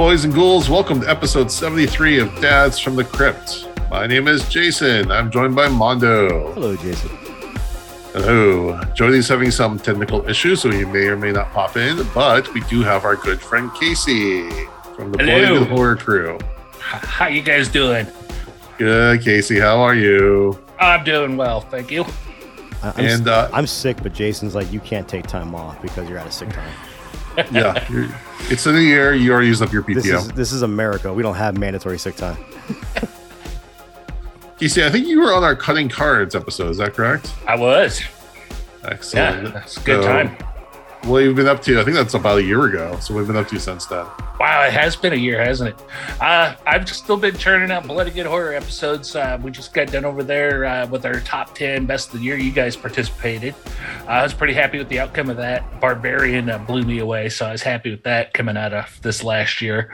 [0.00, 0.70] Hello, boys and ghouls.
[0.70, 3.68] Welcome to episode 73 of Dads from the Crypt.
[3.90, 5.10] My name is Jason.
[5.10, 6.54] I'm joined by Mondo.
[6.54, 7.10] Hello, Jason.
[8.14, 8.82] Hello.
[8.94, 12.62] Jody's having some technical issues, so he may or may not pop in, but we
[12.62, 14.48] do have our good friend Casey
[14.96, 15.58] from the Bloody Hello.
[15.58, 16.38] Good Horror Crew.
[16.80, 18.06] How you guys doing?
[18.78, 19.60] Good, Casey.
[19.60, 20.58] How are you?
[20.78, 22.06] I'm doing well, thank you.
[22.82, 26.08] I- I'm, And, uh, I'm sick, but Jason's like, you can't take time off because
[26.08, 26.72] you're out of sick time.
[27.50, 27.84] Yeah,
[28.50, 29.14] it's in the year.
[29.14, 30.16] You already used up your This PTO.
[30.16, 31.12] is this is America.
[31.12, 32.36] We don't have mandatory sick time.
[34.58, 36.70] you see, I think you were on our Cutting Cards episode.
[36.70, 37.32] Is that correct?
[37.46, 38.00] I was.
[38.84, 39.44] Excellent.
[39.44, 40.36] Yeah, that's a good So, time.
[41.04, 41.80] What have been up to?
[41.80, 42.98] I think that's about a year ago.
[43.00, 44.04] So we've been up to since then.
[44.38, 45.86] Wow, it has been a year, hasn't it?
[46.20, 49.16] Uh, I've just still been churning out bloody good horror episodes.
[49.16, 52.24] Uh, we just got done over there uh, with our top 10 best of the
[52.24, 52.36] year.
[52.36, 53.54] You guys participated.
[54.06, 55.80] I was pretty happy with the outcome of that.
[55.80, 59.24] Barbarian uh, blew me away, so I was happy with that coming out of this
[59.24, 59.90] last year.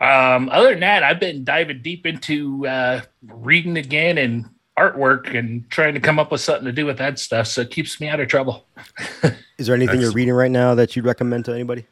[0.00, 5.68] Um, other than that, I've been diving deep into uh, reading again and artwork and
[5.70, 7.46] trying to come up with something to do with that stuff.
[7.46, 8.66] So it keeps me out of trouble.
[9.58, 11.86] Is there anything you're reading right now that you'd recommend to anybody?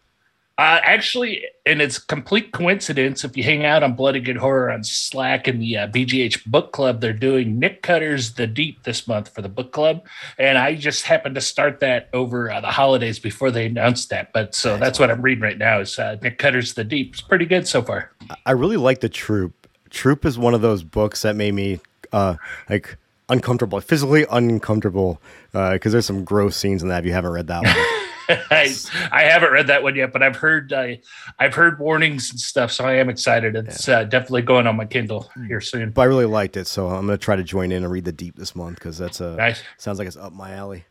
[0.58, 3.24] Uh, actually, and it's complete coincidence.
[3.24, 6.72] If you hang out on Bloody Good Horror on Slack and the uh, BGH Book
[6.72, 10.06] Club, they're doing Nick Cutter's The Deep this month for the book club,
[10.39, 14.33] and I just happened to start that over uh, the holidays before they announced that.
[14.34, 15.80] But so that's what I'm reading right now.
[15.80, 17.14] Is uh, Nick Cutter's The Deep?
[17.14, 18.12] It's pretty good so far.
[18.45, 19.67] I really like the Troop.
[19.89, 21.80] Troop is one of those books that made me
[22.12, 22.36] uh,
[22.68, 22.96] like
[23.28, 25.20] uncomfortable, physically uncomfortable,
[25.52, 27.00] because there's some gross scenes in that.
[27.00, 28.73] If you haven't read that one, I,
[29.11, 30.95] I haven't read that one yet, but I've heard uh,
[31.39, 33.56] I've heard warnings and stuff, so I am excited.
[33.56, 35.90] It's uh, definitely going on my Kindle here soon.
[35.90, 38.12] but I really liked it, so I'm gonna try to join in and read the
[38.12, 39.62] Deep this month because that's a Nice.
[39.78, 40.84] sounds like it's up my alley.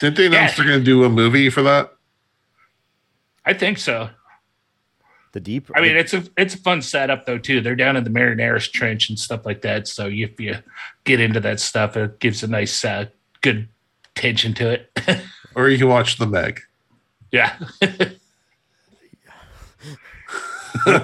[0.00, 0.56] Didn't they announce Yeah.
[0.64, 1.92] they're going to do a movie for that?
[3.46, 4.10] I think so.
[5.34, 5.68] The Deep.
[5.74, 7.60] I mean, it's a it's a fun setup though too.
[7.60, 9.88] They're down in the Marianas Trench and stuff like that.
[9.88, 10.56] So if you
[11.02, 13.06] get into that stuff, it gives a nice, uh,
[13.40, 13.68] good
[14.14, 14.90] tension to it.
[15.56, 16.60] Or you can watch The Meg.
[17.30, 17.56] yeah,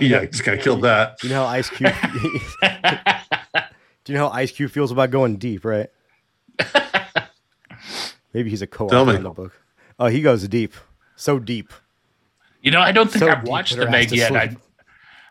[0.00, 1.18] yeah, just got to kill that.
[1.20, 1.92] Do you know how Ice Cube?
[4.04, 5.88] Do you know how Ice Cube feels about going deep, right?
[8.34, 9.16] Maybe he's a Tell co-author me.
[9.18, 9.52] on the book.
[9.98, 10.74] Oh, he goes deep,
[11.16, 11.72] so deep.
[12.62, 14.32] You know, I don't think So I've watched the it Meg yet.
[14.32, 14.56] I.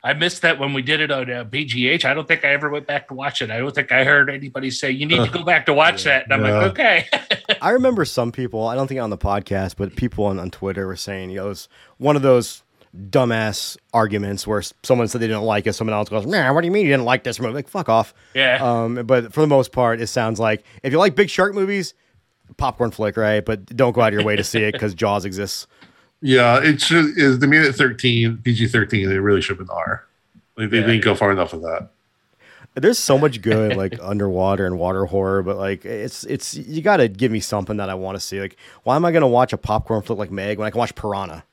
[0.02, 2.06] I missed that when we did it on uh, BGH.
[2.06, 3.52] I don't think I ever went back to watch it.
[3.52, 6.24] I don't think I heard anybody say you need to go back to watch that.
[6.24, 6.58] And I'm Yeah.
[6.58, 7.06] like, okay.
[7.62, 8.66] I remember some people.
[8.66, 11.48] I don't think on the podcast, but people on, on Twitter were saying, you know,
[11.48, 11.68] it was
[11.98, 12.64] one of those
[13.10, 16.68] dumbass arguments where someone said they didn't like it, someone else goes, "Man, what do
[16.68, 18.14] you mean you didn't like this movie?" Like, fuck off.
[18.34, 18.58] yeah.
[18.62, 21.94] Um, but for the most part, it sounds like if you like big shark movies,
[22.58, 23.44] popcorn flick, right?
[23.44, 25.68] But don't go out of your way to see it because Jaws exists.
[26.22, 27.18] Yeah, it should.
[27.18, 29.10] Is they made it 13, PG 13.
[29.10, 30.06] It really should have been R.
[30.58, 30.88] Like, they Yeah.
[30.88, 31.90] didn't go far enough with that.
[32.76, 36.98] There's so much good like underwater and water horror, but like it's it's you got
[36.98, 38.40] to give me something that I want to see.
[38.40, 40.80] Like, why am I going to watch a popcorn flick like Meg when I can
[40.80, 41.44] watch Piranha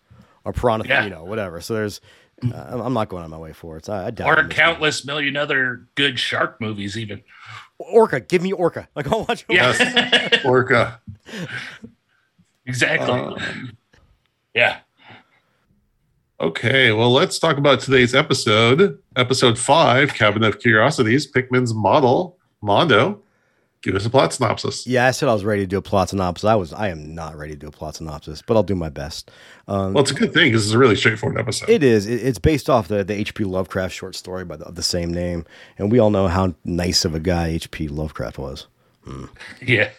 [0.45, 1.05] or Piranha, Yeah.
[1.05, 1.61] you know, whatever.
[1.61, 2.01] So there's,
[2.45, 3.87] uh, I'm- I'm not going on my way for it.
[3.87, 7.23] So I, I doubt or I'm just- countless million other good shark movies, even.
[7.79, 8.21] Orca.
[8.21, 8.87] Give me Orca.
[8.95, 9.45] Like I'll watch.
[9.49, 9.75] Yeah.
[9.79, 10.41] Yes.
[10.45, 11.01] Orca.
[12.67, 13.11] exactly.
[13.11, 13.77] Um,
[14.57, 14.79] yeah.
[16.41, 18.99] okay, well, let's talk about today's episode.
[19.15, 23.23] Episode five, Cabinet of Curiosities, Pickman's model, Mondo.
[23.83, 24.85] Give us a plot synopsis.
[24.85, 26.45] Yeah, I said I was ready to do a plot synopsis.
[26.45, 26.73] I was.
[26.73, 29.31] I am not ready to do a plot synopsis, but I'll do my best.
[29.69, 31.69] Um, Well, it's a good thing because it's a really straightforward episode.
[31.69, 32.09] It is.
[32.09, 33.45] It, it's based off the the H.P.
[33.45, 35.45] Lovecraft short story by the, of the same name,
[35.79, 37.87] and we all know how nice of a guy H.P.
[37.89, 38.67] Lovecraft was.
[39.63, 39.91] Yeah.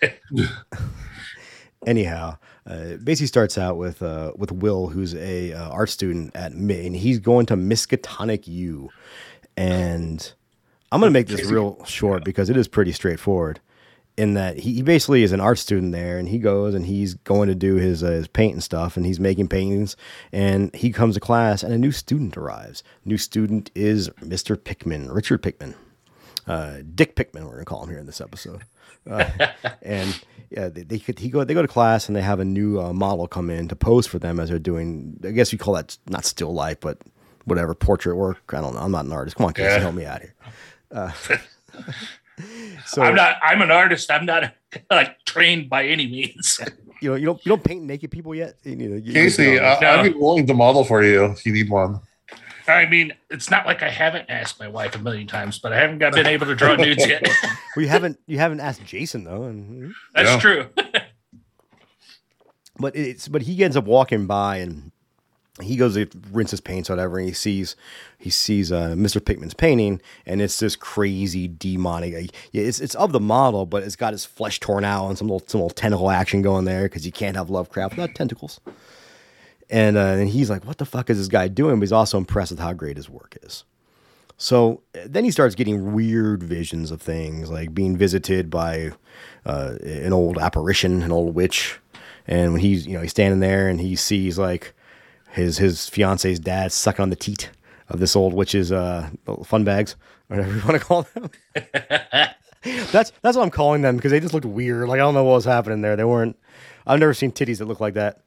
[1.86, 2.38] Anyhow,
[2.70, 6.52] uh, it basically starts out with uh, with Will, who's a uh, art student at
[6.52, 8.90] and he's going to Miskatonic U,
[9.56, 10.34] and
[10.92, 13.60] I'm going to make this real short because it is pretty straightforward.
[14.18, 17.14] In that he, he basically is an art student there, and he goes and he's
[17.14, 19.96] going to do his uh, his paint and stuff, and he's making paintings,
[20.32, 22.84] and he comes to class, and a new student arrives.
[23.06, 24.62] New student is Mr.
[24.62, 25.76] Pickman, Richard Pickman
[26.48, 28.62] uh, Dick Pickman, we're gonna call him here in this episode.
[29.10, 29.26] Uh,
[29.82, 32.46] and yeah, they, they could he go they go to class and they have a
[32.46, 35.20] new uh, model come in to pose for them as they're doing.
[35.26, 36.98] I guess you call that not still life, but
[37.46, 38.54] whatever portrait work.
[38.54, 38.82] I don't know.
[38.82, 39.36] I'm not an artist.
[39.38, 39.80] Come on, Casey, Yeah.
[39.80, 40.34] help me out here.
[40.92, 41.12] Uh,
[42.86, 43.38] so I'm not.
[43.42, 44.10] I'm an artist.
[44.12, 44.54] I'm not
[44.92, 46.60] like trained by any means.
[47.02, 48.56] you know you don't you don't paint naked people yet.
[48.64, 49.90] You know, you- Casey, you know, uh, No.
[49.90, 52.00] I'd be willing to model for you if you need one.
[52.68, 55.78] I mean, it's not like I haven't asked my wife a million times, but I
[55.80, 57.22] haven't got been able to draw nudes yet.
[57.76, 60.40] well, you haven't you haven't asked Jason though, and That's Yeah.
[60.40, 60.66] true.
[62.80, 64.92] but it's but he ends up walking by and
[65.60, 67.76] he goes to rinse his paints, or whatever, and he sees
[68.20, 69.24] he sees uh, Mr.
[69.24, 72.32] Pickman's painting, and it's this crazy demonic.
[72.54, 75.44] It's it's of the model, but it's got his flesh torn out and some little
[75.48, 78.60] some little tentacle action going there because you can't have Lovecraft without tentacles.
[79.70, 82.18] And uh, and he's like, "What the fuck is this guy doing?" But he's also
[82.18, 83.66] impressed with how great his work is.
[84.38, 88.92] So uh, then he starts getting weird visions of things, like being visited by
[89.46, 91.80] uh, an old apparition, an old witch.
[92.28, 94.74] And when he's, you know, he's standing there and he sees like
[95.32, 97.50] his his fiance's dad sucking on the teat
[97.90, 99.10] of this old witch's uh,
[99.44, 99.96] fun bags,
[100.28, 101.32] whatever you want to call them.
[102.92, 104.88] that's that's what I'm calling them because they just looked weird.
[104.88, 105.96] Like I don't know what was happening there.
[105.96, 106.38] They weren't.
[106.86, 108.22] I've never seen titties that look like that.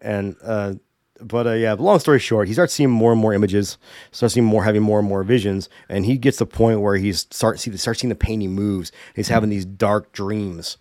[0.00, 0.74] And uh,
[1.20, 3.78] but uh, yeah, long story short, he starts seeing more and more images,
[4.10, 6.96] starts seeing more, having more and more visions, and he gets to the point where
[6.96, 8.90] he's start see starts seeing the painting moves.
[9.14, 10.76] He's having these dark dreams,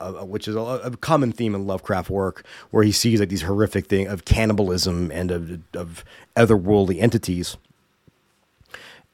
[0.00, 3.42] uh, which is a, a common theme in Lovecraft work, where he sees like these
[3.42, 6.04] horrific thing of cannibalism and of of
[6.36, 7.56] otherworldly entities.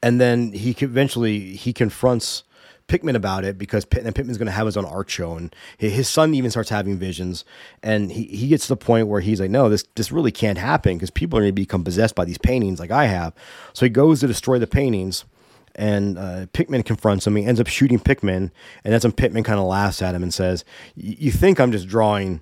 [0.01, 2.43] And then he eventually he confronts
[2.89, 6.09] Pickman about it because Pitt, and going to have his own art show, and his
[6.09, 7.45] son even starts having visions,
[7.81, 10.57] and he, he gets to the point where he's like, no, this this really can't
[10.57, 13.33] happen because people are going to become possessed by these paintings like I have.
[13.73, 15.23] So he goes to destroy the paintings,
[15.75, 17.35] and uh, confronts him.
[17.35, 18.51] He ends up shooting Pickman,
[18.83, 20.65] and that's when Pittman kind of laughs at him and says,
[20.95, 22.41] "You think I'm just drawing."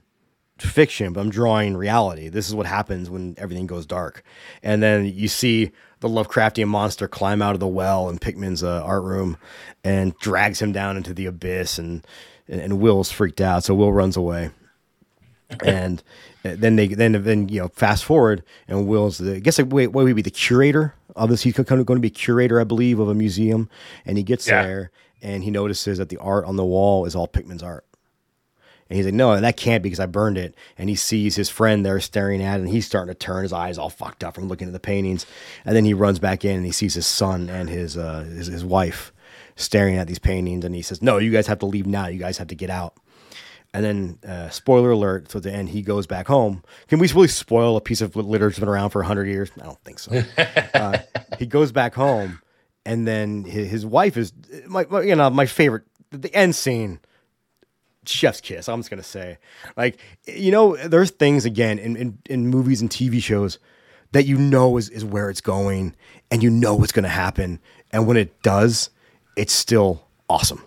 [0.60, 2.30] fiction, but I'm drawing reality.
[2.30, 4.24] This is what happens when everything goes dark.
[4.64, 8.84] And then you see the Lovecraftian monster climb out of the well in Pickman's uh,
[8.84, 9.38] art room
[9.84, 11.80] and drags him down into the abyss.
[11.80, 12.06] And,
[12.48, 13.64] and, and Will's freaked out.
[13.64, 14.52] So Will runs away.
[15.66, 16.04] and
[16.44, 19.88] then they then then you know fast forward and Will's the I guess like wait
[19.88, 22.66] what would be the curator of this he's kind of going to be curator I
[22.66, 23.70] believe of a museum
[24.06, 24.64] and he gets Yeah.
[24.64, 24.92] there
[25.22, 27.86] and he notices that the art on the wall is all Pickman's art
[28.89, 30.56] and he's like, no, that can't be because I burned it.
[30.78, 33.54] And he sees his friend there staring at it, and he's starting to turn his
[33.54, 35.25] eyes all fucked up from looking at the paintings.
[35.66, 38.48] And then he runs back in and he sees his son and his uh, his,
[38.48, 39.12] his wife
[39.56, 42.07] staring at these paintings, and he says, "No, you guys have to leave now.
[42.07, 42.94] You guys have to get out."
[43.74, 46.63] And then, uh, spoiler alert, so at the end, he goes back home.
[46.88, 49.51] Can we really spoil a piece of literature that's been around for 100 years?
[49.62, 50.24] I don't think so.
[50.74, 51.00] uh,
[51.38, 52.40] he goes back home,
[52.86, 54.31] and then his, his wife is,
[54.68, 57.01] my, my- you know, my favorite, the end scene
[58.07, 58.68] chef's kiss.
[58.69, 59.38] I'm just gonna say,
[59.75, 63.59] like, you know, there's things again in, in, in movies and TV shows
[64.13, 65.95] that you know is, is where it's going,
[66.31, 67.59] and you know what's gonna happen,
[67.92, 68.89] and when it does,
[69.36, 70.63] it's still awesome.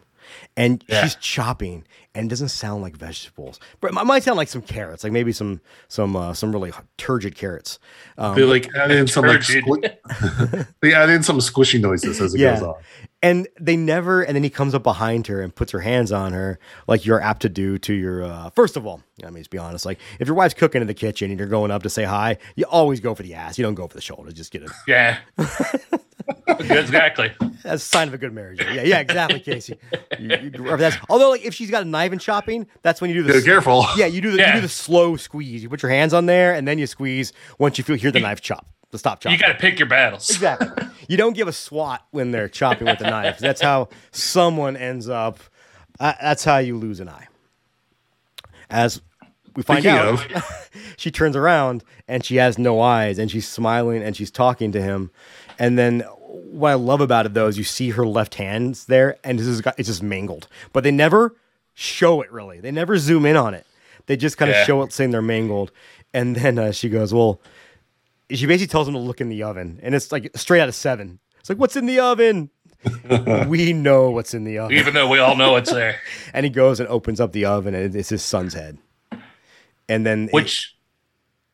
[0.56, 1.02] And Yeah.
[1.02, 1.84] she's chopping,
[2.14, 5.32] and it doesn't sound like vegetables, but it might sound like some carrots, like maybe
[5.32, 7.78] some some uh, some really turgid carrots.
[8.18, 12.34] Um, They like add in some like squi- they add in some squishy noises as
[12.34, 12.54] it Yeah.
[12.54, 12.74] goes on.
[13.22, 16.32] And they never and then he comes up behind her and puts her hands on
[16.32, 19.48] her like you're apt to do to your uh first of all i mean let's
[19.48, 21.90] be honest like if your wife's cooking in the kitchen and you're going up to
[21.90, 23.58] say hi you always go for the ass.
[23.58, 24.32] You don't go for the shoulder.
[24.32, 25.18] Just get it Yeah.
[26.48, 27.32] exactly.
[27.62, 28.60] that's a sign of a good marriage.
[28.60, 29.78] Yeah yeah exactly casey.
[30.18, 33.22] You- you- although like if she's got a knife and chopping that's when you do
[33.22, 33.84] the Be careful.
[33.96, 35.62] yeah you do the you do the slow squeeze.
[35.62, 38.20] You put your hands on there and then you squeeze once you feel hear the
[38.20, 40.28] knife chop the stop chop You got to pick your battles.
[40.30, 40.86] Exactly.
[41.08, 43.40] You don't give a swat when they're chopping with a knife.
[43.40, 45.40] That's how someone ends up.
[45.98, 47.26] Uh, that's how you lose an eye.
[48.68, 49.00] As
[49.56, 53.48] we find Speaking out, of, she turns around and she has no eyes, and she's
[53.48, 55.10] smiling and she's talking to him.
[55.58, 59.16] And then what I love about it though is you see her left hands there,
[59.24, 61.34] and this is it's just mangled, but they never
[61.74, 62.60] show it really.
[62.60, 63.66] They never zoom in on it.
[64.06, 64.64] They just kind of Yeah.
[64.64, 65.72] show it saying they're mangled.
[66.14, 67.40] And then uh, she goes, "Well."
[68.32, 70.74] She basically tells him to look in the oven, and it's like straight out of
[70.74, 71.18] seven.
[71.40, 72.50] It's like, what's in the oven?
[73.48, 74.76] we know what's in the oven.
[74.76, 75.96] Even though we all know it's there.
[76.32, 78.78] And he goes and opens up the oven, and it's his son's head.
[79.88, 80.74] And then, Which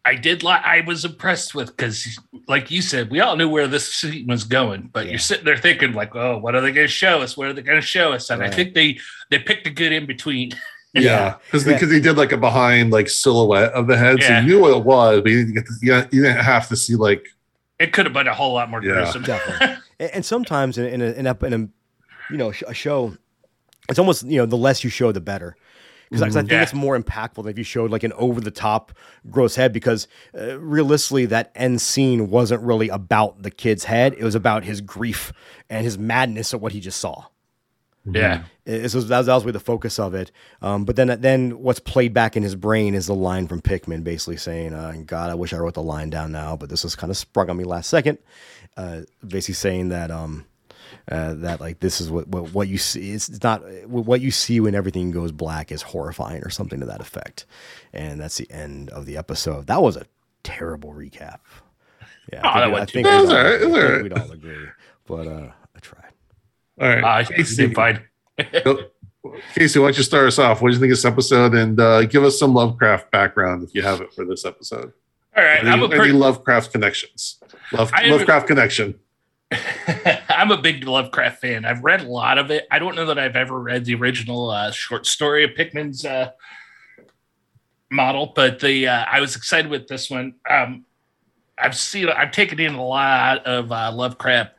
[0.04, 0.62] I did like.
[0.64, 4.45] I was impressed with because, like you said, we all knew where this scene was
[4.45, 5.12] going, but Yeah.
[5.12, 7.37] you're sitting there thinking, like, "Oh, what are they going to show us?
[7.37, 8.99] What are they going to show us?" And I think they
[9.30, 10.52] they picked a good in between.
[10.97, 11.73] yeah, because Yeah.
[11.75, 14.41] because he did like a behind like silhouette of the head, so Yeah.
[14.41, 16.76] you knew what it was, but you didn't get to, you, you didn't have to
[16.76, 17.25] see like
[17.79, 18.95] It could have been a whole lot more Yeah.
[18.95, 19.23] gruesome.
[19.23, 19.76] definitely.
[20.00, 21.59] and, and sometimes in, in, a, in, a, in a,
[22.33, 23.17] you know, sh- a show,
[23.88, 25.57] it's almost you know the less you show, the better.
[26.11, 26.62] Because I think Yeah.
[26.62, 28.93] it's more impactful than if you showed like an over the top
[29.29, 29.73] gross head.
[29.73, 30.07] Because
[30.38, 34.81] uh, realistically, that end scene wasn't really about the kid's head; it was about his
[34.81, 35.33] grief
[35.69, 37.25] and his madness at what he just saw.
[38.09, 40.31] Yeah, It- so that was, that was really the focus of it.
[40.63, 44.03] Um, but then, then what's played back in his brain is the line from Pickman,
[44.03, 46.95] basically saying, uh, "God, I wish I wrote the line down now, but this was
[46.95, 48.19] kind of sprung on me last second."
[48.77, 50.45] Uh, basically saying that um,
[51.11, 53.13] uh, that like this is what, what what you see.
[53.13, 56.87] It's, it's not what you see when everything goes black is horrifying or something to
[56.87, 57.47] that effect.
[57.93, 59.67] And that's the end of the episode.
[59.69, 60.07] That was a
[60.43, 61.39] terrible recap.
[62.33, 63.21] Yeah, Oh, I think, we- I wasn't too think bad.
[63.23, 64.03] we'd all- all right, I think all right.
[64.03, 64.67] we'd all agree,
[65.07, 65.53] but uh, I tried.
[66.80, 67.02] All right.
[67.02, 68.02] Uh, Casey, fine.
[69.54, 70.62] Casey, why don't you start us off?
[70.62, 71.54] What do you think of this episode?
[71.54, 74.92] And uh, give us some Lovecraft background if you have it for this episode.
[75.37, 77.38] All right, Any, I'm a pretty, Lovecraft connections?
[77.73, 78.99] Love, Lovecraft connection.
[80.28, 81.64] I'm a big Lovecraft fan.
[81.64, 82.66] I've read a lot of it.
[82.71, 86.30] I don't know that I've ever read the original uh, short story of Pickman's uh,
[87.90, 90.35] model, but the uh, I was excited with this one.
[90.49, 90.85] Um,
[91.59, 94.56] I've seen, I've taken in a lot of uh, Lovecraft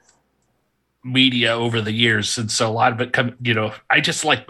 [1.08, 3.36] media over the years, and so a lot of it come.
[3.42, 4.48] You know, I just like.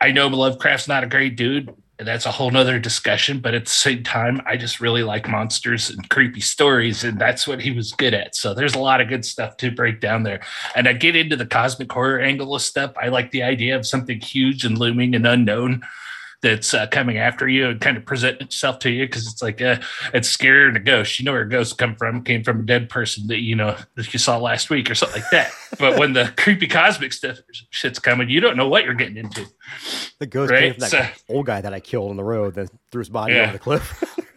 [0.00, 1.74] I know Lovecraft's not a great dude.
[1.98, 5.28] And that's a whole nother discussion, but at the same time, I just really like
[5.28, 8.34] monsters and creepy stories, and that's what he was good at.
[8.34, 10.40] So there's a lot of good stuff to break down there.
[10.74, 12.92] And I get into the cosmic horror angle of stuff.
[13.00, 15.82] I like the idea of something huge and looming and unknown
[16.42, 19.62] that's uh, coming after you and kind of present itself to you because it's like
[19.62, 19.76] uh,
[20.12, 21.18] it's scarier than a ghost.
[21.18, 22.22] You know where ghosts come from?
[22.24, 25.22] Came from a dead person that you know that you saw last week or something
[25.22, 25.52] like that.
[25.78, 27.38] but when the creepy cosmic stuff
[27.70, 29.46] shit's coming, you don't know what you're getting into.
[30.18, 32.54] The ghost Right, came from that so- old guy that I killed on the road,
[32.54, 33.44] then threw his body Yeah.
[33.44, 34.18] over the cliff.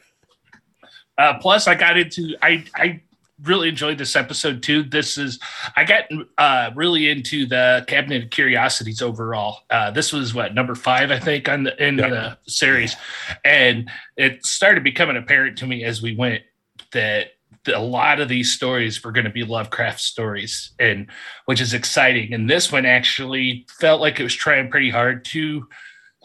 [1.17, 3.01] Uh, plus, I got into I I
[3.43, 4.83] really enjoyed this episode too.
[4.83, 5.39] This is
[5.75, 6.05] I got
[6.37, 9.59] uh, really into the Cabinet of Curiosities overall.
[9.69, 12.09] Uh, this was what number five, I think, on the in Yeah.
[12.09, 12.95] the series,
[13.43, 16.43] and it started becoming apparent to me as we went
[16.91, 17.31] that
[17.73, 21.07] a lot of these stories were going to be Lovecraft stories, and
[21.45, 22.31] which is exciting.
[22.33, 25.67] And this one actually felt like it was trying pretty hard to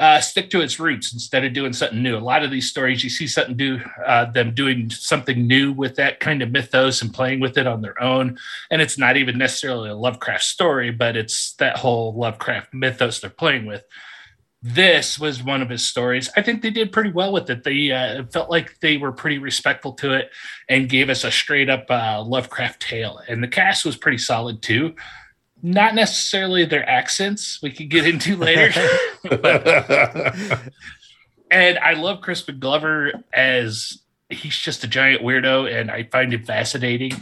[0.00, 2.16] uh, stick to its roots instead of doing something new.
[2.16, 5.94] A lot of these stories, you see something do uh, them doing something new with
[5.96, 8.38] that kind of mythos and playing with it on their own,
[8.70, 13.30] and it's not even necessarily a Lovecraft story, but it's that whole Lovecraft mythos they're
[13.30, 13.84] playing with.
[14.62, 16.28] This was one of his stories.
[16.36, 17.64] I think they did pretty well with it.
[17.64, 20.30] They uh, felt like they were pretty respectful to it
[20.68, 23.22] and gave us a straight up uh, Lovecraft tale.
[23.26, 24.94] And the cast was pretty solid too.
[25.62, 28.70] Not necessarily their accents, we could get into later.
[29.28, 29.66] but
[31.50, 33.98] and I love Crispin Glover as
[34.28, 37.12] he's just a giant weirdo, and I find him fascinating.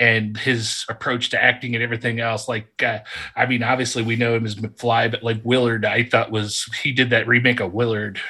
[0.00, 3.00] And his approach to acting and everything else, like uh,
[3.34, 6.92] I mean, obviously we know him as McFly, but like Willard, I thought was he
[6.92, 8.20] did that remake of Willard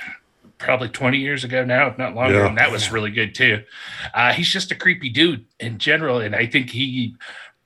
[0.57, 2.47] probably 20 years ago now, if not longer, Yeah.
[2.47, 3.63] and that was really good too.
[4.15, 7.15] Uh, he's just a creepy dude in general, and I think he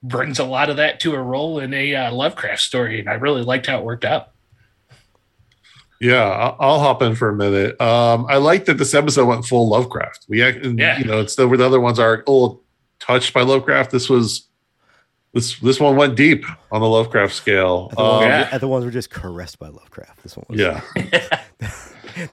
[0.02, 3.14] brings a lot of that to a role in a uh, Lovecraft story, and I
[3.14, 4.28] really liked how it worked out.
[6.00, 7.80] Yeah, I'll, I'll hop in for a minute.
[7.80, 10.26] Um, I like that this episode went full Lovecraft.
[10.28, 10.98] We, act, Yeah.
[10.98, 12.60] you know, it's the where the other ones are a little
[12.98, 13.92] touched by Lovecraft.
[13.92, 14.48] This was
[15.32, 17.88] this this one went deep on the Lovecraft scale.
[17.92, 18.66] At the, ones, Um, Yeah.
[18.66, 20.22] ones were just caressed by Lovecraft.
[20.24, 20.58] This one was.
[20.58, 20.80] yeah,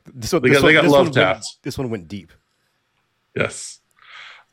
[0.07, 1.53] This one, They this got- one, they got this love one taps.
[1.57, 2.33] Went, this one went deep.
[3.35, 3.78] yes.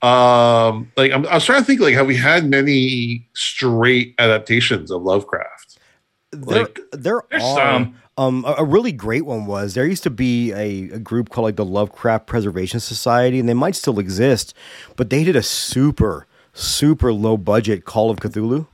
[0.02, 4.90] Um, like I'm, I was trying to think, like, have we had many straight adaptations
[4.90, 5.78] of Lovecraft?
[6.32, 7.56] There, Like- there There's are.
[7.56, 7.96] some.
[8.18, 11.44] Um, a, a really great one was there used to be a, a group called
[11.44, 14.54] like the Lovecraft Preservation Society, and they might still exist,
[14.96, 18.66] but they did a super, super low budget Call of Cthulhu.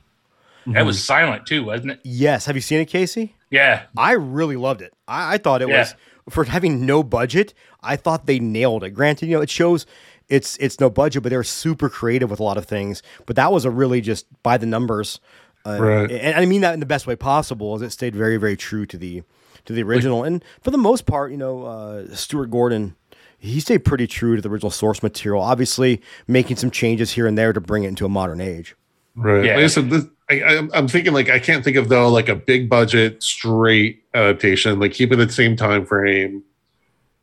[0.67, 1.99] That was silent too, wasn't it?
[2.05, 3.35] Yes, have you seen it, Casey?
[3.49, 3.83] Yeah.
[3.97, 4.93] I really loved it.
[5.09, 5.79] I, I thought it Yeah.
[5.79, 5.95] was
[6.29, 7.53] for having no budget.
[7.81, 8.91] I thought they nailed it.
[8.91, 9.85] Granted, you know, it shows
[10.29, 13.01] it's it's no budget, but they're super creative with a lot of things.
[13.25, 15.19] But that was a really just by the numbers,
[15.65, 16.11] uh, Right.
[16.11, 17.75] and I mean that in the best way possible.
[17.75, 19.23] As it stayed very very true to the
[19.65, 22.95] to the original, and for the most part, you know, uh, Stuart Gordon.
[23.37, 27.37] He stayed pretty true to the original source material, obviously making some changes here and
[27.37, 28.73] there to bring it into a modern age.
[29.17, 29.43] Right.
[29.43, 29.55] Yeah.
[29.57, 32.29] Like I said, this, I, I'm, I'm thinking like I can't think of though like
[32.29, 36.41] a big budget straight adaptation, like keeping the same time frame.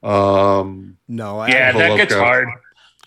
[0.02, 2.20] Um, No, I, Yeah, I that gets Lovecraft.
[2.22, 2.48] hard.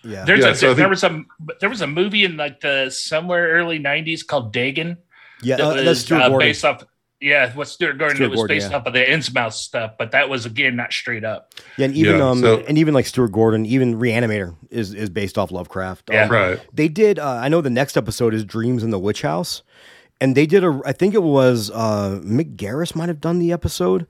[0.04, 1.24] Yeah, There's Yeah, a so there think- was a
[1.60, 4.98] there was a movie in like the somewhere early '90s called Dagon.
[5.42, 5.56] yeah.
[5.56, 6.48] That Uh, was that's Stuart uh, Gordon.
[6.48, 6.82] based off.
[7.20, 8.16] Yeah, what Stuart Gordon?
[8.16, 8.76] Stuart it was Gordon, based yeah.
[8.76, 11.54] off of the Innsmouth stuff, but that was again not straight up.
[11.78, 15.08] Yeah, and even Yeah, um so- and even like Stuart Gordon, even Reanimator is is
[15.08, 16.10] based off Lovecraft.
[16.12, 16.24] Yeah.
[16.24, 16.60] Um, right.
[16.74, 17.18] They did.
[17.18, 19.62] Uh, I know the next episode is Dreams in the Witch House,
[20.20, 20.80] and they did a.
[20.84, 24.06] I think it was uh, Mick Garris might have done the episode.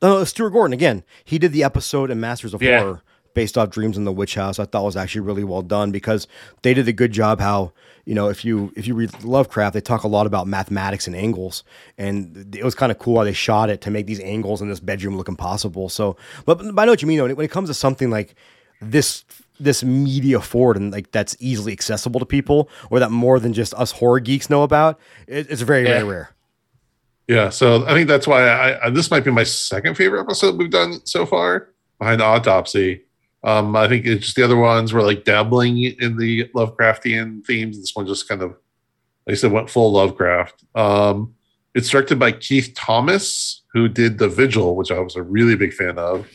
[0.00, 1.02] Uh, Stuart Gordon again.
[1.24, 2.80] He did the episode in Masters of Yeah.
[2.80, 3.02] Horror
[3.34, 4.58] based off Dreams in the Witch House.
[4.58, 6.26] I thought was actually really well done because
[6.62, 7.40] they did a good job.
[7.40, 7.72] How
[8.04, 11.16] you know if you if you read Lovecraft, they talk a lot about mathematics and
[11.16, 11.64] angles,
[11.98, 14.68] and it was kind of cool how they shot it to make these angles in
[14.68, 15.88] this bedroom look impossible.
[15.88, 17.18] So, but, but I know what you mean.
[17.18, 18.34] Though, when it comes to something like
[18.80, 19.24] this
[19.60, 23.72] this media forward and like that's easily accessible to people or that more than just
[23.74, 24.98] us horror geeks know about
[25.28, 25.98] it, it's very Yeah.
[25.98, 26.30] very rare
[27.28, 27.50] Yeah.
[27.50, 30.70] So I think that's why I, I this might be my second favorite episode we've
[30.70, 31.68] done so far
[32.00, 33.02] behind Autopsy.
[33.44, 37.78] Um, I think it's just the other ones were like dabbling in the Lovecraftian themes.
[37.78, 38.50] This one just kind of,
[39.26, 40.64] like I said, went full Lovecraft.
[40.74, 41.34] Um,
[41.74, 45.72] it's directed by Keith Thomas, who did The Vigil, which I was a really big
[45.72, 46.28] fan of.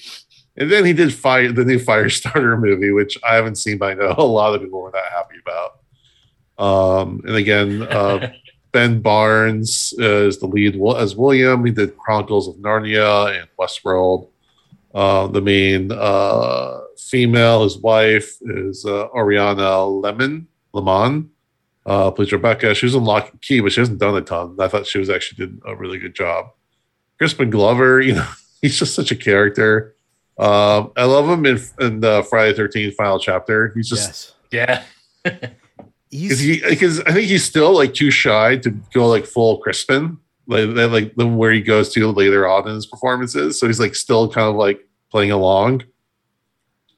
[0.57, 3.93] And then he did Fire, the new Firestarter movie, which I haven't seen, but I
[3.93, 5.79] know a lot of people were not happy about.
[6.57, 8.31] Um, and again, uh,
[8.73, 11.65] Ben Barnes uh, is the lead as William.
[11.65, 14.29] He did Chronicles of Narnia and Westworld.
[14.93, 21.29] Uh, the main uh, female, his wife, is uh, Oriana Leman, Leman,
[21.85, 22.75] uh, plays Rebecca.
[22.75, 24.57] She was in Locke and Key, but she hasn't done a ton.
[24.59, 26.47] I thought she was actually did a really good job.
[27.17, 28.27] Crispin Glover, you know,
[28.61, 29.95] he's just such a character.
[30.37, 33.71] Um, I love him in, in the Friday Thirteenth final chapter.
[33.75, 34.83] He's just yes.
[35.25, 35.49] yeah.
[36.11, 40.17] he's he because I think he's still like too shy to go like full Crispin,
[40.45, 43.59] like like the where he goes to later on in his performances.
[43.59, 45.83] So he's like still kind of like playing along,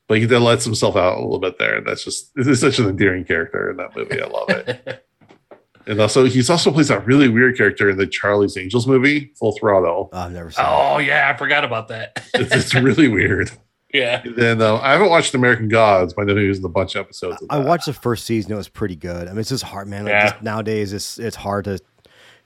[0.10, 1.78] but he then lets himself out a little bit there.
[1.78, 4.22] And that's just this is such an endearing character in that movie.
[4.22, 5.06] I love it.
[5.88, 9.54] and also he's also plays that really weird character in the Charlie's Angels movie, Full
[9.54, 10.10] Throttle.
[10.12, 10.66] Oh, I've never seen.
[10.68, 12.28] Oh yeah, I forgot about that.
[12.34, 13.52] it's, it's really weird.
[13.94, 14.22] Yeah.
[14.24, 16.70] And then uh, I haven't watched American Gods, but I know he was in a
[16.70, 17.42] bunch of episodes.
[17.42, 19.28] Of I watched the first season; it was pretty good.
[19.28, 20.04] I mean, it's just hard, man.
[20.04, 20.30] Like, Yeah.
[20.32, 21.80] just nowadays, it's it's hard to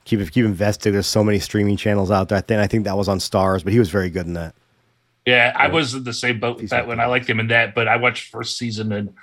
[0.04, 0.92] keep keep invested.
[0.94, 2.38] There's so many streaming channels out there.
[2.38, 4.54] I think I think that was on Starz, but he was very good in that.
[5.26, 7.00] Yeah, I was in the same boat with that one.
[7.00, 9.14] I liked him in that, but I watched first season and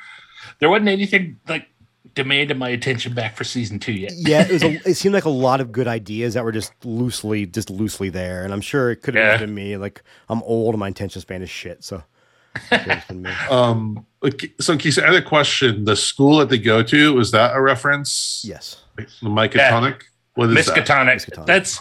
[0.59, 1.67] there wasn't anything like
[2.15, 4.11] demanded my attention back for season two yet.
[4.15, 4.63] Yeah, it was.
[4.63, 8.09] A, it seemed like a lot of good ideas that were just loosely, just loosely
[8.09, 9.45] there, and I'm sure it could have Yeah.
[9.45, 9.77] been me.
[9.77, 11.83] Like I'm old, and my attention span is shit.
[11.83, 12.03] So,
[12.55, 13.31] it could have been me.
[13.51, 14.05] Um,
[14.59, 15.85] so Keith, I had a question.
[15.85, 18.43] The school that they go to was that a reference?
[18.45, 20.01] yes, The Miskatonic.
[20.33, 20.75] What is that?
[20.75, 21.15] Miskatonic.
[21.27, 21.45] Miskatonic.
[21.45, 21.79] That's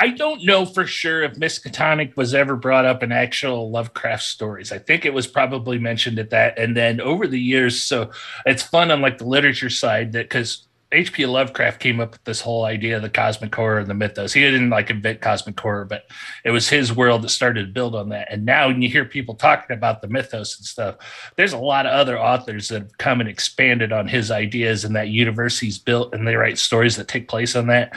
[0.00, 4.72] I don't know for sure if Miskatonic was ever brought up in actual Lovecraft stories.
[4.72, 6.58] I think it was probably mentioned at that.
[6.58, 8.10] And then over the years, so
[8.46, 11.26] it's fun on like the literature side that because H.P.
[11.26, 14.32] Lovecraft came up with this whole idea of the cosmic horror and the mythos.
[14.32, 16.04] He didn't like invent cosmic horror, but
[16.44, 18.26] it was his world that started to build on that.
[18.32, 20.96] And now when you hear people talking about the mythos and stuff,
[21.36, 24.96] there's a lot of other authors that have come and expanded on his ideas and
[24.96, 27.96] that universe he's built and they write stories that take place on that.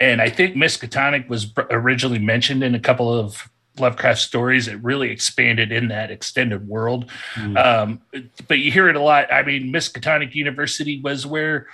[0.00, 4.68] And I think Miskatonic was originally mentioned in a couple of Lovecraft stories.
[4.68, 7.10] It really expanded in that extended world.
[7.34, 7.56] Mm.
[7.62, 8.00] Um,
[8.48, 9.32] but you hear it a lot.
[9.32, 11.66] I mean, Miskatonic University was where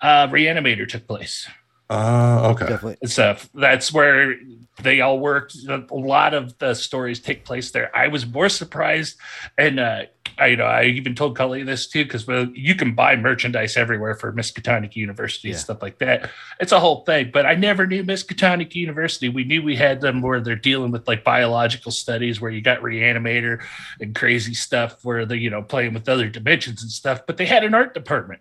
[0.00, 1.48] uh, Reanimator took place
[1.90, 2.66] Uh, okay.
[2.66, 2.96] definitely.
[3.02, 3.48] and stuff.
[3.54, 4.36] That's where
[4.82, 5.56] they all worked.
[5.68, 7.94] A lot of the stories take place there.
[7.96, 9.16] I was more surprised,
[9.56, 10.02] and uh,
[10.38, 13.76] I, you know, I even told Cully this too because well, you can buy merchandise
[13.76, 16.30] everywhere for Miskatonic University and stuff like that.
[16.58, 17.30] It's a whole thing.
[17.32, 19.28] But I never knew Miskatonic University.
[19.28, 22.80] We knew we had them where they're dealing with like biological studies, where you got
[22.80, 23.62] Reanimator
[24.00, 27.20] and crazy stuff, where they're you know playing with other dimensions and stuff.
[27.26, 28.40] But they had an art department.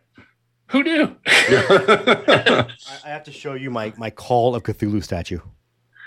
[0.67, 1.15] Who knew?
[1.27, 2.67] I,
[3.03, 5.39] I have to show you my my Call of Cthulhu statue.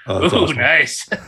[0.06, 0.56] Oh, that's Ooh, awesome.
[0.56, 1.08] nice.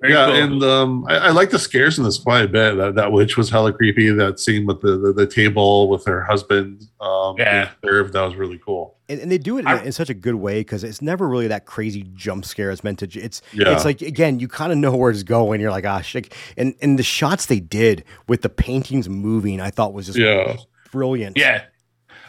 [0.00, 0.34] Very yeah, cool.
[0.36, 2.76] and um, I, I like the scares in this quite a bit.
[2.76, 4.10] That, that witch was hella creepy.
[4.10, 7.70] That scene with the, the, the table with her husband um, Yeah.
[7.84, 8.96] served, that was really cool.
[9.08, 11.26] And, and they do it in, I- in such a good way because it's never
[11.26, 12.70] really that crazy jump scare.
[12.70, 13.06] It's meant to.
[13.18, 13.72] It's Yeah.
[13.74, 15.60] it's like again, you kind of know where it's going.
[15.60, 16.32] You're like, ah, shit.
[16.56, 20.58] And and the shots they did with the paintings moving, I thought was just Yeah.
[20.92, 21.36] brilliant.
[21.36, 21.64] Yeah.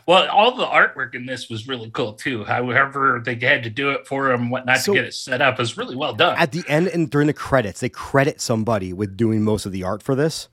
[0.10, 2.44] Well, all the artwork in this was really cool too.
[2.44, 5.60] However, they had to do it for him, whatnot So- to get it set up
[5.60, 6.36] was really well done.
[6.36, 9.84] At the end and during the credits, they credit somebody with doing most of the
[9.84, 10.48] art for this.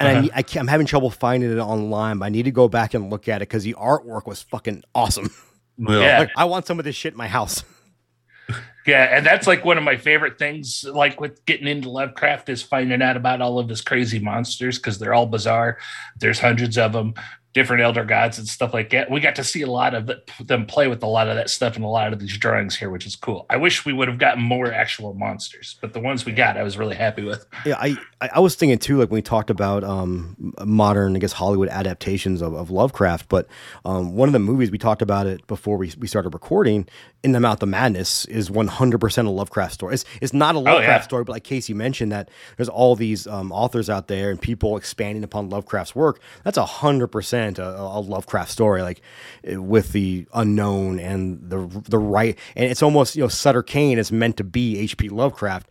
[0.00, 0.20] And I, Uh-huh.
[0.22, 2.92] need- I can't, I'm having trouble finding it online, but I need to go back
[2.92, 5.30] and look at it because the artwork was fucking awesome.
[5.78, 6.18] Yeah.
[6.18, 7.62] Like, I want some of this shit in my house.
[8.86, 12.64] yeah, and that's like one of my favorite things, like with getting into Lovecraft, is
[12.64, 15.78] finding out about all of his crazy monsters because they're all bizarre.
[16.18, 17.14] There's hundreds of them,
[17.58, 19.10] different elder gods and stuff like that.
[19.10, 20.08] We got to see a lot of
[20.46, 22.88] them play with a lot of that stuff in a lot of these drawings here,
[22.88, 23.46] which is cool.
[23.50, 26.62] I wish we would have gotten more actual monsters, but the ones we got, I
[26.62, 27.44] was really happy with.
[27.66, 31.18] Yeah, I, I I was thinking too, like when we talked about um, modern, I
[31.18, 33.28] guess Hollywood adaptations of, of Lovecraft.
[33.28, 33.48] But
[33.84, 36.86] um, one of the movies we talked about it before we, we started recording,
[37.24, 39.94] In the Mouth of Madness, is one hundred percent a Lovecraft story.
[39.94, 41.00] It's, it's not a Lovecraft yeah.
[41.00, 44.76] story, but like Casey mentioned, that there's all these um, authors out there and people
[44.76, 46.20] expanding upon Lovecraft's work.
[46.44, 49.00] That's a hundred percent a a Lovecraft story, like
[49.42, 53.98] eh, with the unknown and the the right, and it's almost you know Sutter Cane
[53.98, 55.08] is meant to be H.P.
[55.08, 55.68] Lovecraft.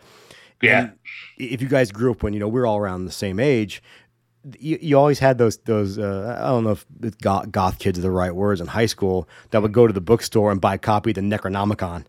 [0.62, 0.80] Yeah.
[0.80, 0.92] And
[1.38, 3.82] if you guys grew up when you know we're all around the same age,
[4.60, 6.72] you, you always had those those uh, I don't know
[7.04, 9.94] if goth, goth kids are the right words in high school that would go to
[9.94, 12.06] the bookstore and buy a copy of the Necronomicon,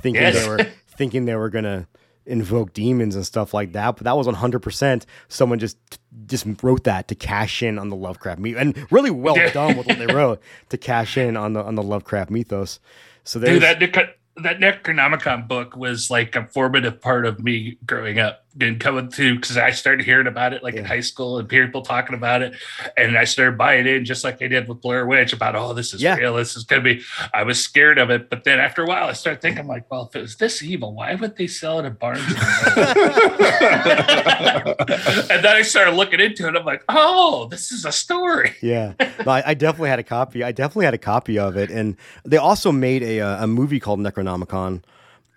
[0.00, 0.34] thinking Yes.
[0.42, 1.86] they were thinking they were gonna
[2.26, 3.96] invoke demons and stuff like that.
[3.96, 5.78] But that was 100% someone just
[6.26, 9.86] just wrote that to cash in on the Lovecraft myth, and really well done with
[9.86, 12.80] what they wrote to cash in on the on the Lovecraft mythos.
[13.24, 18.18] So there's Dude, that that Necronomicon book was like a formative part of me growing
[18.18, 20.80] up and coming to because I started hearing about it like yeah.
[20.80, 22.54] in high school and people talking about it,
[22.96, 25.94] and I started buying in just like I did with Blair Witch about oh this
[25.94, 26.16] is yeah.
[26.16, 27.02] real, this is gonna be.
[27.32, 30.06] I was scared of it, but then after a while I started thinking like, well,
[30.06, 32.20] if it was this evil, why would they sell it at Barnes?
[32.20, 32.28] and
[35.28, 36.56] then I started looking into it.
[36.56, 38.54] I'm like, oh, this is a story.
[38.60, 40.42] Yeah, I, I, definitely had a copy.
[40.42, 43.80] I definitely had a copy of it, and they also made a uh, a movie
[43.80, 44.82] called Necronomicon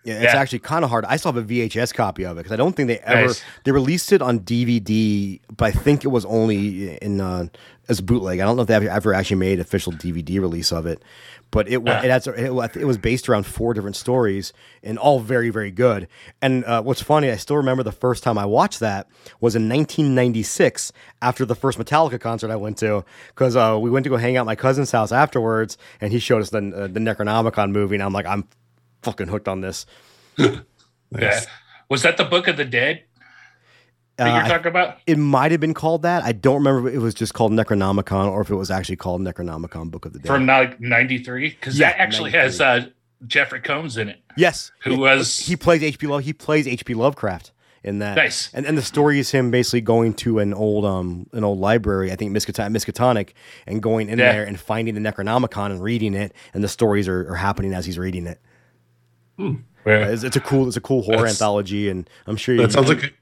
[0.04, 0.40] yeah, it's yeah.
[0.40, 1.06] actually kind of hard.
[1.06, 3.44] I still have a VHS copy of it because I don't think they ever nice.
[3.64, 7.48] they released it on DVD, but I think it was only in uh,
[7.88, 8.40] as bootleg.
[8.40, 11.04] I don't know if they ever actually made official DVD release of it,
[11.52, 12.02] but it uh.
[12.04, 16.08] it, has, it, it was based around four different stories and all very very good.
[16.42, 19.08] And uh, what's funny, I still remember the first time I watched that
[19.40, 24.06] was in 1996 after the first Metallica concert I went to because uh, we went
[24.06, 26.88] to go hang out at my cousin's house afterwards, and he showed us the uh,
[26.88, 28.48] the Necronomicon movie, and I'm like, I'm
[29.02, 29.86] fucking hooked on this.
[30.38, 30.58] nice.
[31.20, 31.42] Yeah.
[31.90, 33.04] Was that the Book of the Dead?
[34.16, 35.00] That uh, you're talking about?
[35.06, 36.24] It might have been called that.
[36.24, 39.20] I don't remember if it was just called Necronomicon or if it was actually called
[39.20, 40.28] Necronomicon Book of the Dead.
[40.28, 42.40] From '93, because yeah, that actually 93.
[42.40, 42.90] has uh,
[43.28, 44.22] Jeffrey Combs in it.
[44.38, 46.08] Yes, who was he plays H.P.
[46.08, 46.24] Love.
[46.24, 46.94] He plays H.P.
[46.94, 47.52] Lovecraft
[47.84, 48.16] in that.
[48.16, 48.50] Nice.
[48.54, 52.12] And and the story is him basically going to an old um an old library,
[52.12, 53.30] I think Miskatonic, Miskatonic
[53.66, 54.32] and going in yeah.
[54.32, 57.86] there and finding the Necronomicon and reading it, and the stories are, are happening as
[57.86, 58.40] he's reading it.
[59.38, 59.56] Hmm.
[59.86, 60.08] Yeah.
[60.10, 62.62] It's, it's, a cool it's a cool horror That's, anthology, and I'm sure you.
[62.62, 63.16] That sounds like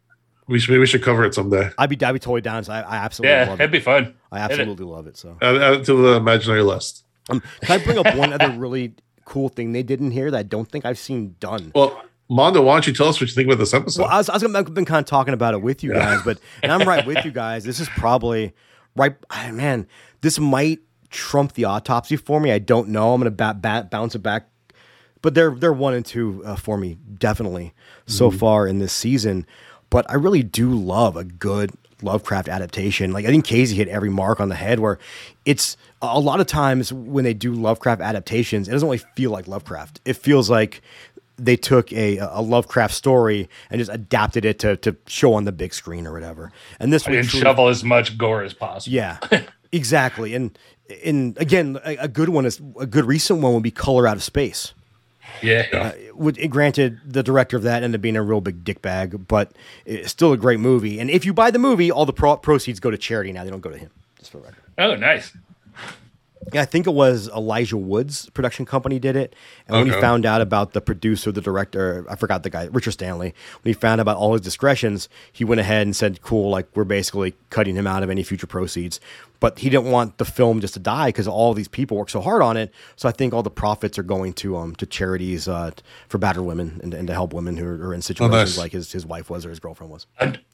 [0.48, 1.70] we should maybe we should cover it someday.
[1.78, 2.64] I'd be I'd be totally down.
[2.64, 4.16] So I, I absolutely yeah, love it'd be fun.
[4.32, 5.16] I absolutely love it.
[5.16, 7.06] So add, add it to the imaginary list.
[7.30, 8.96] Um, can I bring up one other really
[9.26, 11.72] cool thing they did in here that I don't think I've seen done?
[11.76, 14.02] Well, Mondo, why don't you tell us what you think about this episode?
[14.02, 16.00] Well, I was, I was I've been kind of talking about it with you yeah.
[16.00, 17.64] guys, but and I'm right with you guys.
[17.64, 18.54] This is probably
[18.96, 19.16] right.
[19.52, 19.88] Man,
[20.22, 22.52] this might trump the autopsy for me.
[22.52, 23.14] I don't know.
[23.14, 24.50] I'm going to bat, bat, bounce it back
[25.22, 27.74] but they're they're one and two uh, for me definitely
[28.06, 28.38] so mm-hmm.
[28.38, 29.46] far in this season.
[29.90, 33.12] But I really do love a good Lovecraft adaptation.
[33.12, 34.80] Like I think Casey hit every mark on the head.
[34.80, 35.00] Where
[35.46, 39.48] it's a lot of times when they do Lovecraft adaptations, it doesn't really feel like
[39.48, 40.00] Lovecraft.
[40.06, 40.82] It feels like
[41.38, 45.52] they took a, a Lovecraft story and just adapted it to, to show on the
[45.52, 46.52] big screen or whatever.
[46.80, 48.96] And this and shovel as much gore as possible.
[48.96, 49.18] Yeah,
[49.72, 50.36] exactly.
[50.36, 50.58] And
[51.04, 54.18] and again, a, a, good one is a good recent one would be Color Out
[54.18, 54.74] of Space.
[55.42, 55.94] Yeah.
[56.18, 59.52] Uh, granted, the director of that ended up being a real big dickbag, but
[59.86, 61.00] it's still a great movie.
[61.00, 63.44] And if you buy the movie, all the pro- proceeds go to charity now.
[63.44, 63.92] They don't go to him.
[64.18, 64.56] Just for record.
[64.78, 65.32] Oh, nice.
[66.54, 69.36] Yeah, I think it was Elijah Woods production company did it.
[69.68, 72.92] And when he found out about the producer, the director, I forgot the guy, Richard
[72.92, 76.50] Stanley, when he found out about all his discretions, he went ahead and said, "Cool,
[76.50, 79.00] like we're basically cutting him out of any future proceeds."
[79.40, 82.22] But he didn't want the film just to die because all these people work so
[82.22, 82.74] hard on it.
[82.96, 85.72] So I think all the profits are going to um to charities uh,
[86.08, 88.58] for battered women and, and to help women who are in situations oh, nice.
[88.58, 90.08] like his, his wife was or his girlfriend was.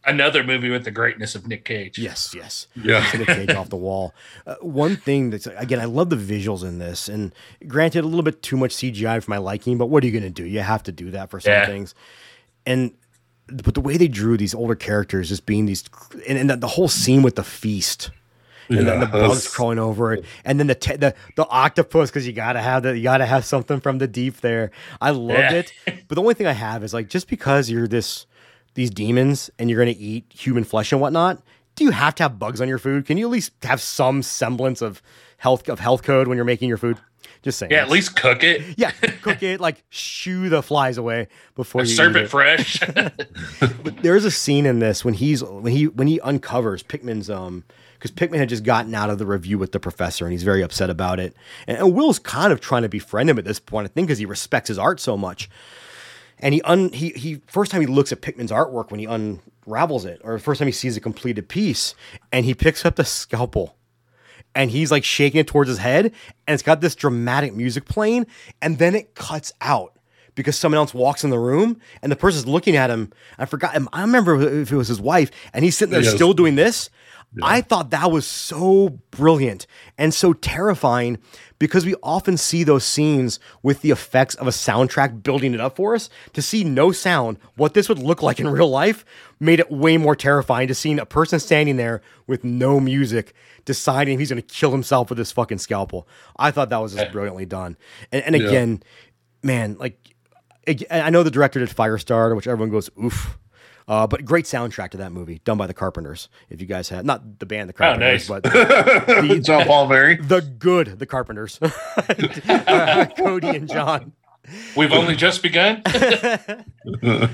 [0.05, 1.97] Another movie with the greatness of Nick Cage.
[1.97, 4.13] Yes, yes, yeah, Nick Cage off the wall.
[4.45, 7.33] Uh, one thing that's again, I love the visuals in this, and
[7.67, 10.23] granted, a little bit too much CGI for my liking, but what are you going
[10.23, 10.45] to do?
[10.45, 11.65] You have to do that for some yeah.
[11.65, 11.95] things,
[12.65, 12.93] and
[13.47, 15.83] but the way they drew these older characters, just being these,
[16.27, 18.09] and, and the whole scene with the feast
[18.69, 22.09] and yeah, then the bugs crawling over it, and then the te- the the octopus
[22.09, 24.71] because you gotta have the you gotta have something from the deep there.
[25.01, 25.53] I loved yeah.
[25.53, 25.73] it,
[26.07, 28.25] but the only thing I have is like just because you're this
[28.73, 31.41] these demons and you're gonna eat human flesh and whatnot,
[31.75, 33.05] do you have to have bugs on your food?
[33.05, 35.01] Can you at least have some semblance of
[35.37, 36.97] health of health code when you're making your food?
[37.45, 37.71] Just saying.
[37.71, 38.63] Yeah, at least cook it.
[38.77, 39.61] Yeah, cook it.
[39.61, 42.79] Like shoo the flies away before you serve it, it fresh.
[43.59, 47.63] but there's a scene in this when he's when he when he uncovers Pickman's um
[47.95, 50.61] because Pickman had just gotten out of the review with the professor and he's very
[50.61, 51.35] upset about it.
[51.67, 54.19] And, and Will's kind of trying to befriend him at this point, I think, because
[54.19, 55.49] he respects his art so much.
[56.39, 60.05] And he un he he first time he looks at Pickman's artwork when he unravels
[60.05, 61.95] it, or the first time he sees a completed piece,
[62.31, 63.75] and he picks up the scalpel
[64.55, 68.25] and he's like shaking it towards his head, and it's got this dramatic music playing,
[68.61, 69.95] and then it cuts out
[70.33, 73.11] because someone else walks in the room and the person's looking at him.
[73.37, 73.75] I forgot.
[73.93, 76.13] I remember if it was his wife, and he's sitting there yes.
[76.13, 76.89] still doing this.
[77.37, 77.45] Yeah.
[77.45, 79.67] I thought that was so brilliant
[79.97, 81.17] and so terrifying
[81.59, 85.75] because we often see those scenes with the effects of a soundtrack building it up
[85.75, 86.09] for us.
[86.33, 89.05] To see no sound, what this would look like in real life,
[89.39, 93.33] made it way more terrifying to seeing a person standing there with no music
[93.65, 96.07] deciding he's going to kill himself with this fucking scalpel.
[96.37, 97.11] I thought that was just eh.
[97.11, 97.77] brilliantly done.
[98.11, 99.47] And, and again, yeah.
[99.47, 100.15] man, like
[100.89, 103.37] I know the director did Firestarter, which everyone goes oof.
[103.87, 106.27] Uh, but great soundtrack to that movie, done by the Carpenters.
[106.49, 108.41] If you guys have not the band, the Carpenters, nice.
[108.41, 110.15] but John Paul Mary.
[110.15, 114.13] the good, the Carpenters, Uh, Cody and John.
[114.75, 115.81] We've only just begun.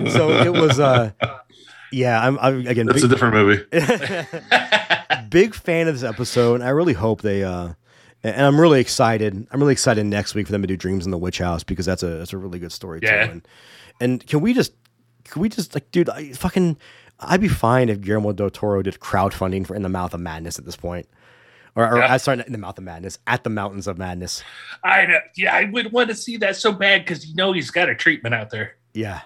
[0.10, 1.12] So it was, uh,
[1.92, 2.26] yeah.
[2.26, 3.64] I'm, I'm again That's a different movie.
[5.30, 7.44] big fan of this episode, and I really hope they.
[7.44, 7.74] Uh,
[8.24, 9.48] and I'm really excited.
[9.52, 11.86] I'm really excited next week for them to do Dreams in the Witch House because
[11.86, 13.26] that's a that's a really good story Yeah.
[13.26, 13.32] too.
[13.32, 13.48] And,
[14.00, 14.74] and can we just
[15.32, 16.78] can we just like, dude, I fucking
[17.20, 20.58] I'd be fine if Guillermo del Toro did crowdfunding for In the Mouth of Madness
[20.60, 21.08] at this point,
[21.76, 22.14] or, or Yeah.
[22.14, 24.44] uh, sorry, In the Mouth of Madness, at the Mountains of Madness.
[24.84, 25.20] I know.
[25.36, 27.96] Yeah, I would want to see that so bad because you know he's got a
[27.96, 28.76] treatment out there.
[28.94, 29.22] Yeah.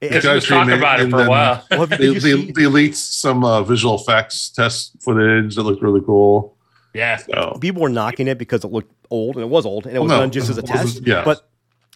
[0.00, 1.66] Because got he a was talking about it for a while.
[1.72, 6.00] well, They, did they, they leaked some uh, visual effects test footage that looked really
[6.00, 6.56] cool.
[6.94, 7.18] Yeah.
[7.18, 9.98] So people were knocking it because it looked old, and it was old, and it
[10.00, 11.06] was Well, no, done just as a test.
[11.06, 11.22] yeah.
[11.24, 11.46] But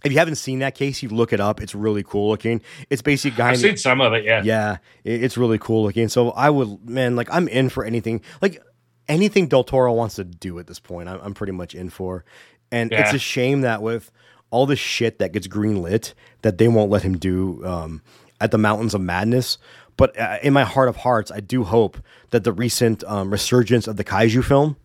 [0.04, 1.60] if you haven't seen that case, you look it up.
[1.60, 2.60] It's really cool looking.
[2.90, 3.48] It's basically guy.
[3.48, 4.24] I've in the- seen some of it.
[4.24, 4.42] Yeah.
[4.44, 6.08] Yeah, it's really cool looking.
[6.08, 8.62] So I would, man, like I'm in for anything, like
[9.08, 11.08] anything Del Toro wants to do at this point.
[11.08, 12.24] I'm, I'm pretty much in for,
[12.70, 14.10] and it's a shame that with
[14.50, 18.02] all the shit that gets greenlit, that they won't let him do um,
[18.40, 19.58] at the Mountains of Madness.
[19.96, 21.98] But uh, in my heart of hearts, I do hope
[22.30, 24.76] that the recent um, resurgence of the kaiju film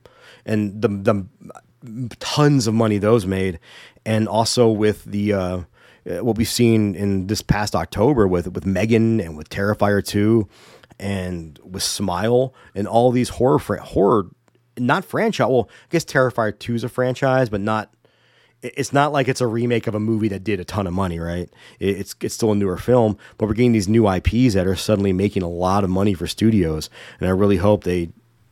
[0.46, 1.26] and the the
[2.20, 3.60] tons of money those made,
[4.06, 5.62] and also with the uh,
[6.06, 10.48] what we've seen in this past October with with Megan and with Terrifier two,
[11.00, 14.28] and with Smile and all these horror horror
[14.78, 15.48] not franchise.
[15.50, 17.94] Well, I guess Terrifier two is a franchise, but not.
[18.62, 21.18] It's not like it's a remake of a movie that did a ton of money,
[21.18, 21.50] right?
[21.80, 25.14] It's it's still a newer film, but we're getting these new IPs that are suddenly
[25.14, 26.90] making a lot of money for studios,
[27.22, 28.10] and I really hope they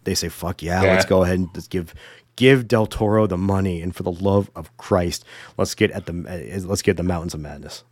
[0.08, 0.93] they say fuck yeah, Yeah.
[0.93, 1.93] let's go ahead and just give
[2.38, 5.26] give Del Toro the money, and for the love of Christ,
[5.58, 6.13] let's get at the
[6.58, 7.84] uh, let's get the Mountains of Madness.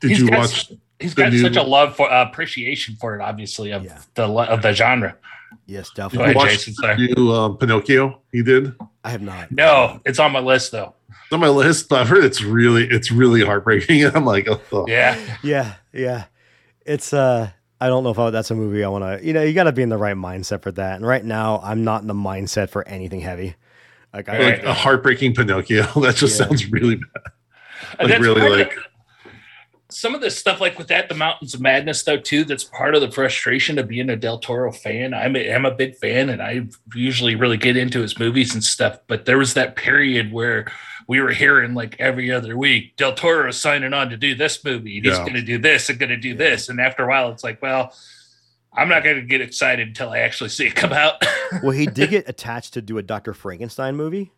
[0.00, 0.70] did He's you got watch?
[0.70, 3.84] s- He's the got new- such a love for uh, appreciation for it, obviously of
[3.84, 3.98] Yeah.
[4.14, 5.14] the of the genre.
[5.66, 6.18] Yes, Did definitely.
[6.18, 8.20] Go you ahead, watch Jason, the new um, Pinocchio?
[8.32, 8.74] He did.
[9.04, 9.52] I have not.
[9.52, 10.94] No, it's on my list though.
[11.10, 14.04] It's on my list, but I've heard it's really, it's really heartbreaking.
[14.14, 15.18] I'm like, oh, Yeah.
[15.42, 16.24] Yeah, yeah.
[16.86, 17.50] It's uh
[17.80, 19.24] I don't know if I, that's a movie I want to.
[19.24, 20.96] You know, you got to be in the right mindset for that.
[20.96, 23.54] And right now, I'm not in the mindset for anything heavy.
[24.12, 25.82] Like I, like a heartbreaking Pinocchio.
[26.00, 26.46] That just Yeah.
[26.46, 27.32] sounds really bad.
[28.00, 28.74] And Like that's really part of like
[29.90, 32.94] some of this stuff like with that the mountains of madness though too that's part
[32.94, 36.28] of the frustration of being a del toro fan i'm a, I'm a big fan
[36.28, 40.30] and i usually really get into his movies and stuff but there was that period
[40.30, 40.70] where
[41.08, 44.62] we were hearing like every other week del toro is signing on to do this
[44.64, 45.22] movie and he's Yeah.
[45.24, 47.60] going to do this and going to do this and after a while it's like
[47.62, 47.92] well
[48.72, 51.24] i'm not going to get excited until i actually see it come out
[51.62, 53.32] well, he did get attached to do a Dr.
[53.32, 54.32] Frankenstein movie.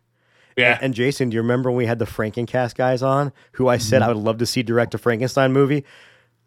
[0.57, 3.77] yeah And Jason, do you remember when we had the Frankencast guys on, who I
[3.77, 4.09] said mm-hmm.
[4.09, 5.83] I would love to see direct a Frankenstein movie?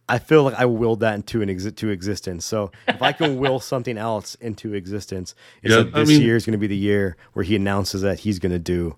[0.08, 2.44] I feel like I willed that into an exi- to existence.
[2.46, 6.22] So if I can will something else into existence, it's Yeah, that I this mean-
[6.22, 8.96] year is going to be the year where he announces that he's going to do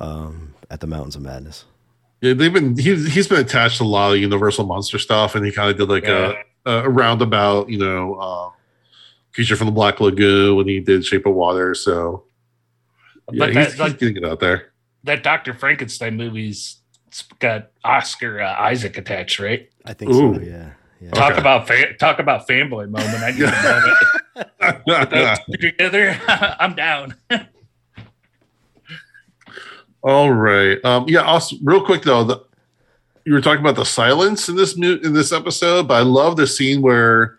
[0.00, 1.64] um, at the Mountains of Madness.
[2.20, 5.44] Yeah, they've been he's he's been attached to a lot of Universal monster stuff, and
[5.46, 6.34] he kind of did like Yeah.
[6.66, 8.50] a, a roundabout, you know, uh,
[9.32, 11.74] creature from the Black Lagoon when he did Shape of Water.
[11.74, 12.24] So
[13.32, 14.72] yeah, But he's, that- he's like- getting it out there.
[15.04, 16.76] that dr frankenstein movie's
[17.08, 20.34] it's got oscar uh, isaac attached right I think so.
[20.34, 20.40] Ooh.
[20.42, 20.70] Yeah.
[21.00, 21.10] Yeah.
[21.12, 21.40] Talk Okay.
[21.40, 23.22] about fa- talk about fanboy moment.
[23.22, 25.10] I need a moment.
[25.10, 26.20] Those two together,
[26.60, 27.14] I'm down.
[30.02, 30.82] All right.
[30.84, 31.20] Um, yeah.
[31.22, 32.44] Also, real quick though, the,
[33.24, 36.36] you were talking about the silence in this mu- in this episode, but I love
[36.36, 37.38] the scene where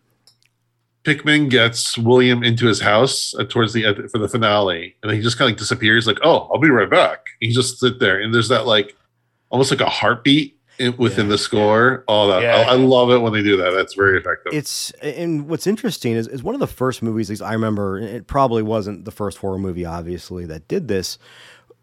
[1.04, 5.20] Pickman gets William into his house uh, towards the end for the finale, and he
[5.22, 6.06] just kind of like disappears.
[6.06, 7.26] Like, oh, I'll be right back.
[7.40, 8.96] He just sit there, and there's that like
[9.50, 11.32] almost like a heartbeat in, within Yeah.
[11.32, 12.04] the score.
[12.08, 12.58] All that Yeah.
[12.58, 13.72] I, I love it when they do that.
[13.72, 14.54] That's very effective.
[14.54, 17.98] It's and what's interesting is, is one of the first movies at least I remember.
[17.98, 21.18] It probably wasn't the first horror movie, obviously, that did this.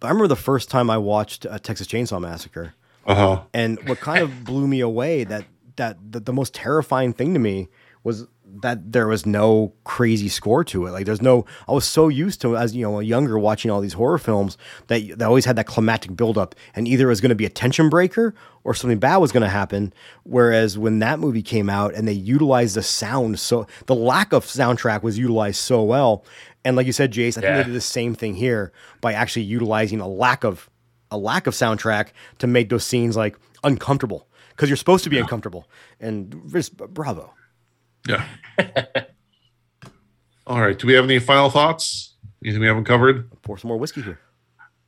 [0.01, 2.75] But I remember the first time I watched uh, Texas Chainsaw Massacre,
[3.07, 3.43] Uh huh.
[3.53, 5.45] and what kind of blew me away that
[5.77, 7.69] that the, the most terrifying thing to me
[8.05, 8.27] was
[8.63, 10.91] that there was no crazy score to it.
[10.91, 11.45] Like there's no.
[11.69, 14.57] I was so used to as you know, younger watching all these horror films
[14.89, 17.51] that they always had that climactic buildup, and either it was going to be a
[17.51, 18.35] tension breaker
[18.65, 19.93] or something bad was going to happen.
[20.25, 24.45] Whereas when that movie came out and they utilized the sound, so the lack of
[24.45, 26.25] soundtrack was utilized so well.
[26.65, 27.57] And like you said, Jace, I think Yeah.
[27.59, 30.69] they did the same thing here by actually utilizing a lack of
[31.11, 32.09] a lack of soundtrack
[32.39, 35.67] to make those scenes like uncomfortable because you're supposed to be uncomfortable.
[36.01, 37.33] And just bravo.
[38.09, 38.25] Yeah.
[40.47, 40.79] All right.
[40.79, 42.17] Do we have any final thoughts?
[42.43, 43.31] Anything we haven't covered?
[43.43, 44.19] Pour some more whiskey here.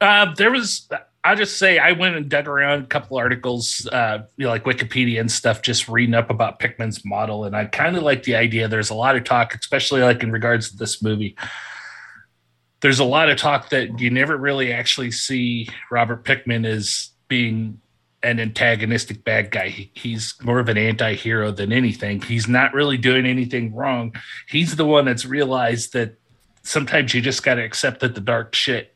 [0.00, 0.88] Uh, there was
[1.22, 4.64] I'll just say I went and dug around a couple articles, uh, you know, like
[4.64, 8.36] Wikipedia and stuff, just reading up about Pickman's model, and I kind of like the
[8.36, 8.68] idea.
[8.68, 11.36] There's a lot of talk, especially like in regards to this movie.
[12.80, 17.82] There's a lot of talk that you never really actually see Robert Pickman as being
[18.22, 19.68] an antagonistic bad guy.
[19.68, 22.20] He, he's more of an anti-hero than anything.
[22.20, 24.14] He's not really doing anything wrong.
[24.48, 26.18] He's the one that's realized that
[26.62, 28.94] sometimes you just got to accept that the dark shit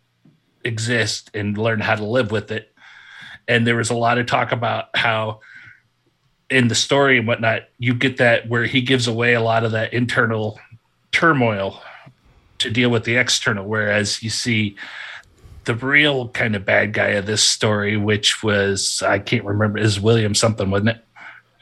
[0.64, 2.74] exists and learn how to live with it.
[3.48, 5.40] And there was a lot of talk about how
[6.50, 9.72] in the story and whatnot, you get that where he gives away a lot of
[9.72, 10.60] that internal
[11.12, 11.82] turmoil
[12.58, 14.76] to deal with the external, whereas you see
[15.64, 20.00] the real kind of bad guy of this story, which was I can't remember is
[20.00, 21.04] William something, wasn't it?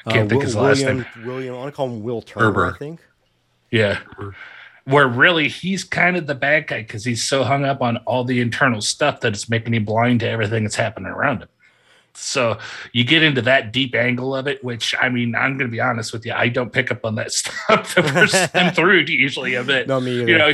[0.07, 1.27] I can't Uh, think Will- his last William, name.
[1.27, 2.53] William, I want to call him Will Turner.
[2.53, 2.75] Herber.
[2.75, 3.01] I think.
[3.71, 3.99] Yeah.
[4.85, 8.25] Where really he's kind of the bad guy because he's so hung up on all
[8.25, 11.49] the internal stuff that it's making him blind to everything that's happening around him.
[12.15, 12.59] So
[12.93, 15.81] you get into that deep angle of it, which I mean, I'm going to be
[15.81, 19.55] honest with you, I don't pick up on that stuff the first time through usually
[19.55, 19.87] of it.
[19.89, 20.31] No, me either.
[20.31, 20.53] You know,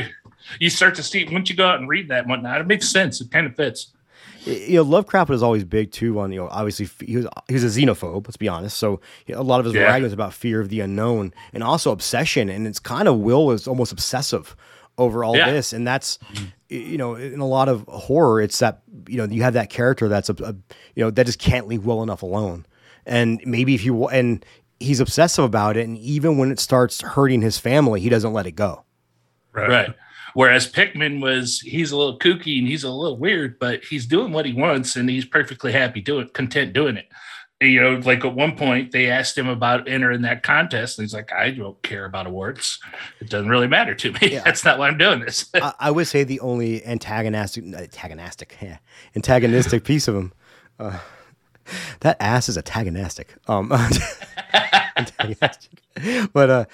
[0.59, 2.89] you start to see once you go out and read that and whatnot, it makes
[2.89, 3.21] sense.
[3.21, 3.91] It kind of fits.
[4.45, 7.63] you know Lovecraft was always big too on you know obviously he was he was
[7.63, 9.83] a xenophobe let's be honest so you know, a lot of his Yeah.
[9.83, 13.51] writing was about fear of the unknown and also obsession and it's kind of Will
[13.51, 14.55] is almost obsessive
[14.97, 15.51] over all Yeah.
[15.51, 16.19] this and that's
[16.69, 20.07] you know in a lot of horror it's that you know you have that character
[20.07, 20.55] that's a, a
[20.95, 22.65] you know that just can't leave Will enough alone
[23.05, 24.45] and maybe if you and
[24.79, 28.47] he's obsessive about it and even when it starts hurting his family he doesn't let
[28.47, 28.85] it go
[29.51, 29.67] Right.
[29.69, 29.95] Right.
[30.33, 34.31] Whereas Pickman was, he's a little kooky and he's a little weird, but he's doing
[34.31, 37.09] what he wants and he's perfectly happy doing, content doing it.
[37.61, 41.13] You know, like at one point they asked him about entering that contest, and he's
[41.13, 42.79] like, "I don't care about awards.
[43.19, 44.19] It doesn't really matter to me.
[44.31, 44.43] Yeah.
[44.45, 48.77] That's not why I'm doing this." I, I would say the only antagonistic, antagonistic, yeah,
[49.13, 50.31] antagonistic piece of him.
[50.79, 50.99] Uh,
[51.99, 53.35] that ass is antagonistic.
[53.49, 53.73] Um,
[54.95, 55.81] antagonistic.
[56.31, 56.65] But uh,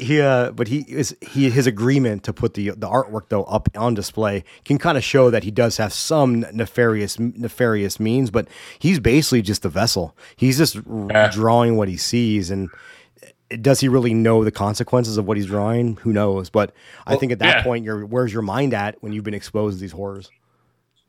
[0.00, 3.68] he, uh, but he is he his agreement to put the the artwork though up
[3.76, 8.30] on display can kind of show that he does have some nefarious nefarious means.
[8.30, 10.16] But he's basically just the vessel.
[10.36, 11.30] He's just r- Yeah.
[11.30, 12.68] drawing what he sees and.
[13.62, 15.96] Does he really know the consequences of what he's drawing?
[16.02, 16.50] Who knows?
[16.50, 16.74] But
[17.06, 17.62] I think at that yeah.
[17.62, 20.30] point, you're where's your mind at when you've been exposed to these horrors?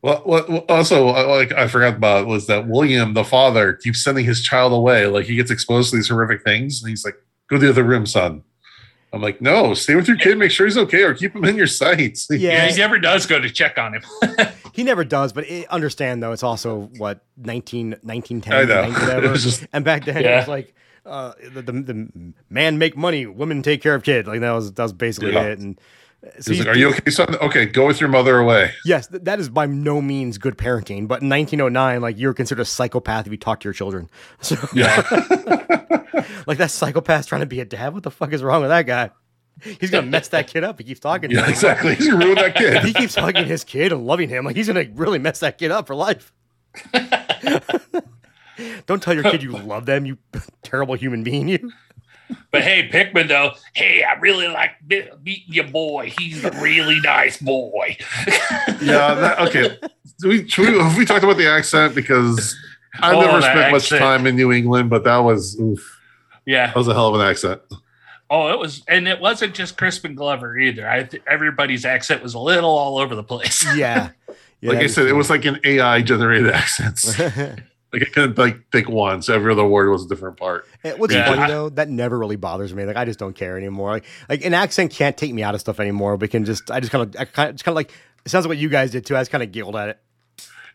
[0.02, 4.24] Well, well, also, uh, like I forgot about was that William, the father, keeps sending
[4.24, 5.06] his child away.
[5.08, 7.16] Like he gets exposed to these horrific things, and he's like,
[7.50, 8.44] "Go to the other room, son."
[9.12, 10.38] I'm like, "No, stay with your kid.
[10.38, 12.38] Make sure he's okay, or keep him in your sights." Yeah.
[12.38, 14.04] yeah, he never does go to check on him.
[14.72, 18.94] He never does, but it, understand though, it's also what 19, 1910, I know.
[18.94, 19.34] whatever.
[19.36, 20.74] Just- and back then it was like
[21.06, 24.26] uh, the, the, the man make money, women take care of kid.
[24.28, 25.48] Like that was that was basically Yeah.
[25.48, 25.60] it.
[25.60, 25.82] And
[26.22, 27.36] so He's he's- like, "Are you okay, son?
[27.38, 31.08] Okay, go with your mother away." Yes, th- that is by no means good parenting.
[31.08, 34.10] But in 1909, like you're considered a psychopath if you talk to your children.
[34.42, 34.96] So Yeah,
[36.48, 37.94] like that psychopath trying to be a dad.
[37.94, 39.12] What the fuck is wrong with that guy?
[39.62, 40.78] He's gonna mess that kid up.
[40.80, 41.30] He keeps talking.
[41.32, 41.50] to yeah, him.
[41.50, 41.96] exactly.
[41.96, 42.84] He's gonna ruin that kid.
[42.86, 45.72] he keeps hugging his kid and loving him, like he's gonna really mess that kid
[45.72, 46.32] up for life.
[48.88, 50.18] Don't tell your kid you love them, you
[50.64, 51.48] terrible human being.
[51.48, 51.72] You.
[52.52, 56.14] But hey, Pickman though, hey, I really like be- meeting your boy.
[56.18, 57.98] He's a really nice boy.
[58.82, 59.14] Yeah.
[59.14, 59.78] That, okay.
[60.20, 62.56] Do we, we have we talked about the accent because
[63.02, 66.00] I've Oh, never that spent much time in New England, but that was oof,
[66.46, 66.68] yeah.
[66.68, 67.62] that was a hell of an accent.
[68.32, 70.88] Oh, it was, and it wasn't just Crispin Glover either.
[70.88, 73.66] I th- everybody's accent was a little all over the place.
[73.76, 74.10] Yeah.
[74.62, 77.20] yeah like I said, it was like an AI generated accents.
[77.94, 80.66] like I couldn't like pick one, so every other word was a different part.
[80.98, 81.26] What's Yeah.
[81.26, 82.86] funny though, that never really bothers me.
[82.86, 83.90] Like I just don't care anymore.
[83.92, 86.16] Like, like an accent can't take me out of stuff anymore.
[86.16, 87.92] We can just, I just kind of, I kind of, it's kind of like
[88.26, 89.16] it sounds like what you guys did too.
[89.16, 90.00] I was kind of giggled at it.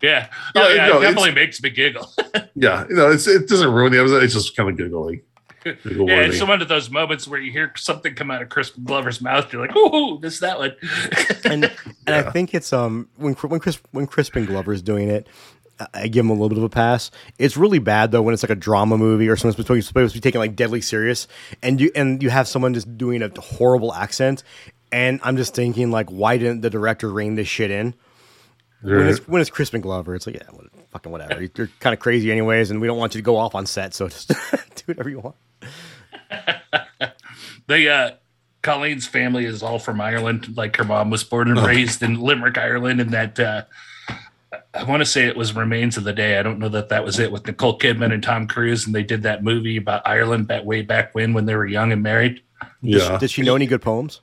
[0.03, 0.29] Yeah.
[0.55, 0.87] Yeah, Oh, yeah.
[0.89, 2.11] no, it definitely makes me giggle.
[2.57, 4.23] Yeah, you know, it's, it doesn't ruin the episode.
[4.23, 5.23] It's just kind of giggling.
[5.65, 8.85] Giggle yeah, it's one of those moments where you hear something come out of Crispin
[8.85, 9.51] Glover's mouth.
[9.53, 10.77] You're like, "Ooh, this that one."
[11.45, 11.65] and
[12.07, 15.27] and I think it's um when when Chris when Crispin Glover is doing it,
[15.95, 17.11] I- give him a little bit of a pass.
[17.39, 20.21] It's really bad though when it's like a drama movie or someone's supposed supposed to
[20.21, 21.27] be taken like deadly serious,
[21.63, 24.43] and you and you have someone just doing a horrible accent,
[24.93, 27.95] and I'm just thinking like, why didn't the director rein this shit in?
[28.83, 31.43] When it's when it's Crispin Glover, it's like yeah, what, fucking whatever.
[31.57, 33.95] You're kind of crazy anyways, and we don't want you to go off on set,
[33.95, 34.35] so just do
[34.87, 35.37] whatever you want.
[37.67, 38.11] the uh,
[38.63, 40.57] Colleen's family is all from Ireland.
[40.57, 41.67] Like her mom was born and Oh.
[41.67, 43.63] raised in Limerick, Ireland, and that uh,
[44.75, 46.39] I want to say it was Remains of the Day.
[46.39, 49.03] I don't know that that was it with Nicole Kidman and Tom Cruise, and they
[49.03, 52.43] did that movie about Ireland back way back when when they were young and married.
[52.81, 53.19] yeah.
[53.19, 54.21] Did she know any good poems?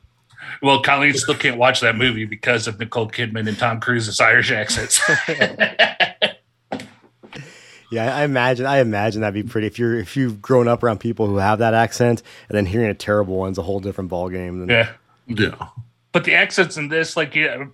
[0.62, 4.52] Well, Colleen still can't watch that movie because of Nicole Kidman and Tom Cruise's Irish
[4.52, 5.00] accents.
[7.92, 8.66] Yeah, I imagine.
[8.66, 9.68] I imagine that'd be pretty.
[9.68, 12.90] If you're if you've grown up around people who have that accent, and then hearing
[12.90, 14.62] a terrible one's a whole different ballgame.
[14.62, 14.90] Than, Yeah.
[15.28, 15.68] Yeah.
[16.14, 17.66] But the accents in this, like, yeah,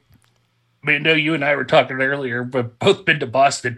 [0.89, 3.77] I know you and I were talking earlier, but both been to Boston.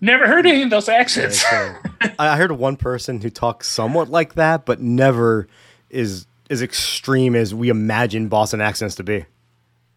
[0.00, 1.40] Never heard any of those accents.
[1.42, 5.46] So, I I heard of one person who talks somewhat like that, but never
[5.90, 9.24] is as extreme as we imagine Boston accents to be.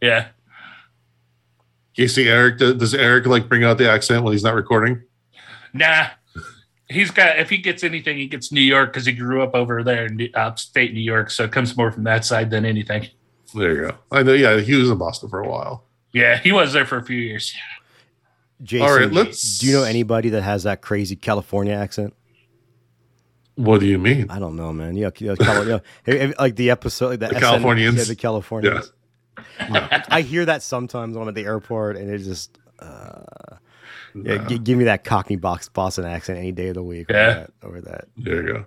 [0.02, 0.28] yeah.
[1.96, 5.04] You see, Eric, does does Eric like bring out the accent when he's not recording?
[5.74, 6.08] Nah.
[6.90, 9.84] He's got, if he gets anything, he gets New York because he grew up over
[9.84, 11.30] there in New- upstate New York.
[11.32, 13.08] So it comes more from that side than anything.
[13.56, 13.96] There you go.
[14.12, 14.34] I know.
[14.34, 15.86] Yeah, he was in Boston for a while.
[16.14, 16.38] Yeah.
[16.38, 17.54] He was there for a few years.
[18.62, 22.14] Jason, All right, let's- do you know anybody that has that crazy California accent?
[23.56, 24.30] What do you mean?
[24.30, 24.96] I don't know, man.
[24.96, 27.98] Yeah, you know, you know, if- if- like the episode, like the, The SNL Californians?
[27.98, 28.94] yeah, the Californians.
[29.60, 30.04] Yeah.
[30.10, 33.22] I hear that sometimes when I'm at the airport, and it just uh,
[34.16, 34.48] yeah, Nah.
[34.48, 37.08] gi- give me that Cockney box Boston accent any day of the week.
[37.10, 37.16] Yeah.
[37.18, 37.68] Over that.
[37.68, 38.06] Over that.
[38.18, 38.66] There you go.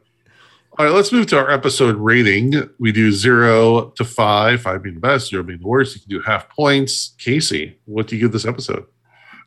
[0.79, 2.53] All right, let's move to our episode rating.
[2.79, 5.95] We do zero to five, five being the best, zero being the worst.
[5.95, 7.14] You can do half points.
[7.16, 8.85] Casey, what do you give this episode?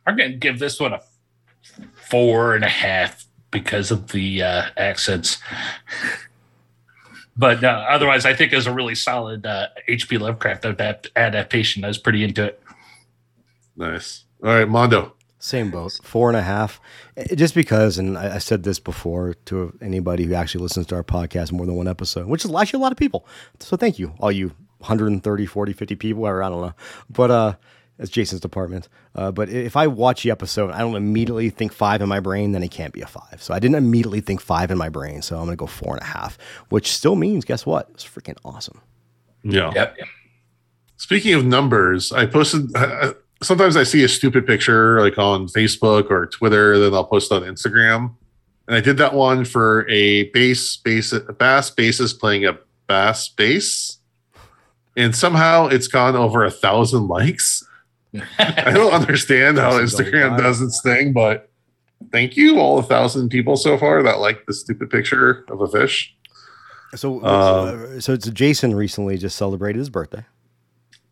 [0.08, 1.02] I'm going to give this one a
[2.10, 5.38] four and a half because of the uh, accents.
[7.38, 10.18] But uh, otherwise, I think it was a really solid uh, H.P.
[10.18, 11.86] Lovecraft adapt- adaptation.
[11.86, 12.62] I was pretty into it.
[13.78, 14.26] Nice.
[14.44, 15.14] All right, Mondo.
[15.42, 16.82] Same boat, four and a half.
[17.16, 20.96] Eh, Just because, and I, I said this before to anybody who actually listens to
[20.96, 23.26] our podcast more than one episode, which is actually a lot of people.
[23.60, 26.74] So thank you, all you 130, 40, 50 people, or I don't know.
[27.10, 27.54] But uh,
[27.98, 28.90] that's Jason's department.
[29.16, 32.52] Uh, but if I watch the episode, I don't immediately think five in my brain,
[32.52, 33.42] then it can't be a five.
[33.42, 35.22] So I didn't immediately think five in my brain.
[35.22, 36.38] So I'm going to go four and a half,
[36.68, 37.88] which still means, guess what?
[37.94, 38.82] It's freaking awesome.
[39.44, 39.72] Yeah.
[39.74, 39.98] Yep.
[40.98, 42.72] Speaking of numbers, I posted.
[42.76, 47.32] Uh, sometimes I see a stupid picture like on Facebook or Twitter, then I'll post
[47.32, 48.16] on Instagram.
[48.68, 53.28] And I did that one for a bass bass a bass bassist playing a bass
[53.30, 53.98] bass,
[54.96, 57.66] and somehow it's gone over a thousand likes.
[58.40, 61.50] I don't understand how Instagram does its thing, but
[62.12, 65.68] thank you all a thousand people so far that like the stupid picture of a
[65.68, 66.16] fish.
[66.96, 70.26] So, Um, uh, so, so Jason recently just celebrated his birthday.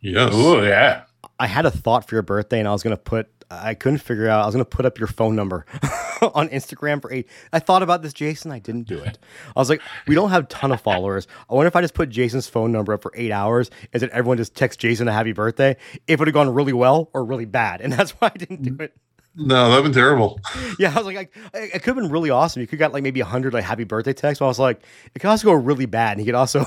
[0.01, 0.32] Yes.
[0.34, 1.03] Oh, yeah.
[1.39, 3.27] I had a thought for your birthday, and I was gonna put.
[3.49, 4.43] I couldn't figure out.
[4.43, 5.65] I was gonna put up your phone number
[6.33, 7.27] on Instagram for eight.
[7.53, 8.51] I thought about this, Jason.
[8.51, 9.17] I didn't do it.
[9.55, 11.27] I was like, we don't have a ton of followers.
[11.49, 14.09] I wonder if I just put Jason's phone number up for eight hours, is that
[14.11, 15.77] everyone just texts Jason a happy birthday?
[16.07, 18.63] If it would have gone really well or really bad, and that's why I didn't
[18.63, 18.93] do it.
[19.39, 20.39] No, that'd been terrible.
[20.79, 22.61] Yeah, I was like, I, it could have been really awesome.
[22.61, 24.39] You could got like maybe hundred like happy birthday texts.
[24.39, 24.83] But I was like,
[25.15, 26.65] it could also go really bad, and he could also.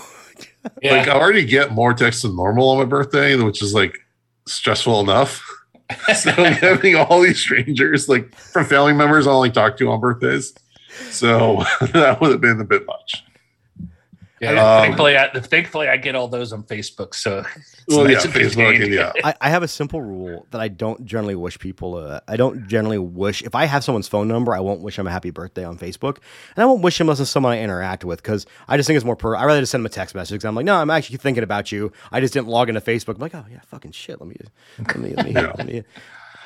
[0.83, 0.97] Yeah.
[0.97, 3.99] Like I already get more texts than normal on my birthday, which is like
[4.53, 5.43] stressful enough.
[6.17, 10.55] so having all these strangers, like from family members, I only talk to on birthdays.
[11.11, 13.25] So that would have been a bit much.
[14.41, 14.77] Yeah.
[14.77, 17.15] Um, thankfully, I, thankfully, I get all those on Facebook.
[17.15, 20.61] So, it's Well, nice yeah, Facebook, and yeah, I, I have a simple rule that
[20.61, 21.97] I don't generally wish people.
[21.97, 25.07] Uh, I don't generally wish if I have someone's phone number, I won't wish them
[25.07, 26.19] a happy birthday on Facebook,
[26.57, 28.97] and I won't wish them unless it's someone I interact with because I just think
[28.97, 29.17] it's more.
[29.17, 30.41] Per- I rather just send them a text message.
[30.41, 31.93] 'cause I'm like, no, I'm actually thinking about you.
[32.11, 33.15] I just didn't log into Facebook.
[33.17, 34.21] I'm like, oh yeah, fucking shit.
[34.21, 34.37] Let me,
[34.79, 35.33] let me, let me.
[35.33, 35.53] Yeah.
[35.57, 35.85] let me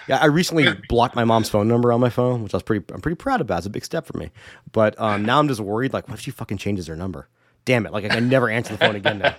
[0.07, 2.85] yeah, I recently blocked my mom's phone number on my phone, which I was pretty.
[2.93, 3.59] I'm pretty proud about.
[3.59, 4.31] It's a big step for me.
[4.73, 5.93] But um, now I'm just worried.
[5.93, 7.27] Like, what if she fucking changes her number?
[7.65, 7.93] Damn it!
[7.93, 9.35] Like, I can never answer the phone again now.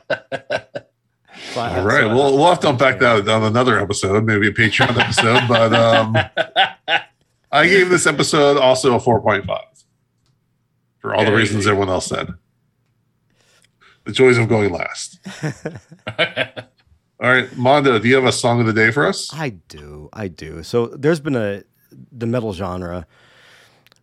[1.53, 2.01] So all right.
[2.01, 5.47] so I- We'll we'll have to unpack that on another episode, maybe a Patreon episode.
[5.47, 6.17] But um,
[7.51, 9.65] I gave this episode also a four point five
[10.99, 11.71] for all the reasons yeah.
[11.71, 12.29] everyone else said.
[14.05, 15.19] The joys of going last.
[17.17, 19.33] All right, Mondo, do you have a song of the day for us?
[19.33, 20.61] I do, I do.
[20.63, 21.63] So there's been a
[22.11, 23.07] the metal genre,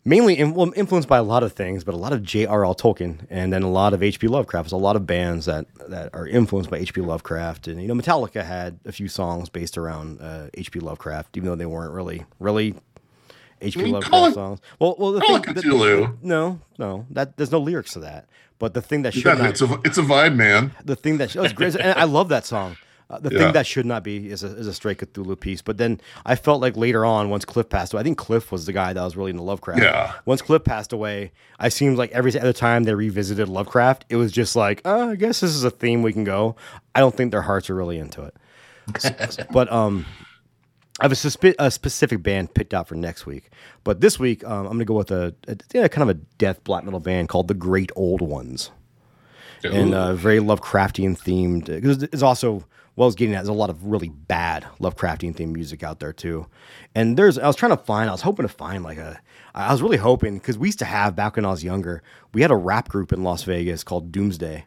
[0.04, 2.74] mainly in, well, influenced by a lot of things, but a lot of J.R.R.
[2.74, 4.26] Tolkien, and then a lot of H.P.
[4.28, 4.66] Lovecraft.
[4.66, 7.00] There's a lot of bands that that are influenced by H.P.
[7.00, 10.80] Lovecraft, and you know, Metallica had a few songs based around uh, H.P.
[10.80, 12.74] Lovecraft, even though they weren't really really
[13.60, 13.80] H.P.
[13.80, 14.60] I mean, Lovecraft it- songs.
[14.78, 16.16] Well, well, the call thing, it the- Cthulhu.
[16.22, 18.28] no, no, that there's no lyrics to that.
[18.58, 20.72] But the thing that should Yeah, not it's a it's a vibe, man.
[20.84, 22.76] the thing that oh, it's great, and I love that song.
[23.12, 23.38] Uh, the Yeah.
[23.38, 25.60] thing that should not be is a, is a straight Cthulhu piece.
[25.60, 28.64] But then I felt like later on, once Cliff passed away, I think Cliff was
[28.64, 29.82] the guy that was really into Lovecraft.
[29.82, 30.12] Yeah.
[30.24, 34.32] Once Cliff passed away, I seemed like every other time they revisited Lovecraft, it was
[34.32, 36.56] just like, oh, I guess this is a theme we can go.
[36.94, 38.34] I don't think their hearts are really into it.
[38.96, 40.06] S- but um,
[41.00, 43.50] I have a, suspi- a specific band picked out for next week.
[43.84, 46.18] But this week, um, I'm going to go with a, a yeah, kind of a
[46.38, 48.70] death black metal band called the Great Old Ones
[49.64, 51.68] and uh, very Lovecraftian themed.
[52.12, 52.64] It's also
[52.96, 56.12] well as getting at, there's a lot of really bad Lovecraftian themed music out there
[56.12, 56.46] too.
[56.94, 59.20] And there's I was trying to find, I was hoping to find like a,
[59.54, 62.02] I was really hoping because we used to have back when I was younger,
[62.34, 64.64] we had a rap group in Las Vegas called Doomsday,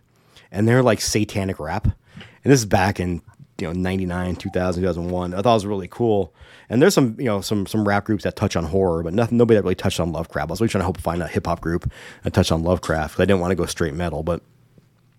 [0.51, 1.85] and they're like satanic rap.
[1.85, 3.21] And this is back in
[3.59, 6.33] you know 99 2000 2001 i thought it was really cool
[6.69, 9.37] and there's some you know some some rap groups that touch on horror but nothing
[9.37, 11.27] nobody that really touched on lovecraft i was really trying to hope to find a
[11.27, 11.89] hip-hop group
[12.23, 14.41] that touched on lovecraft i didn't want to go straight metal but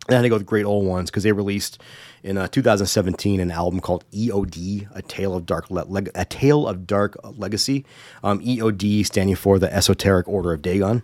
[0.08, 1.80] I had to go with great old ones because they released
[2.22, 6.66] in uh, 2017 an album called EOD, A Tale of Dark Le- Leg- A Tale
[6.68, 7.84] of Dark Legacy.
[8.22, 11.02] Um, EOD standing for the Esoteric Order of Dagon,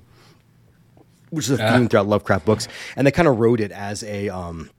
[1.31, 4.29] which is a theme throughout Lovecraft books, and they kind of wrote it as a.
[4.29, 4.71] Um,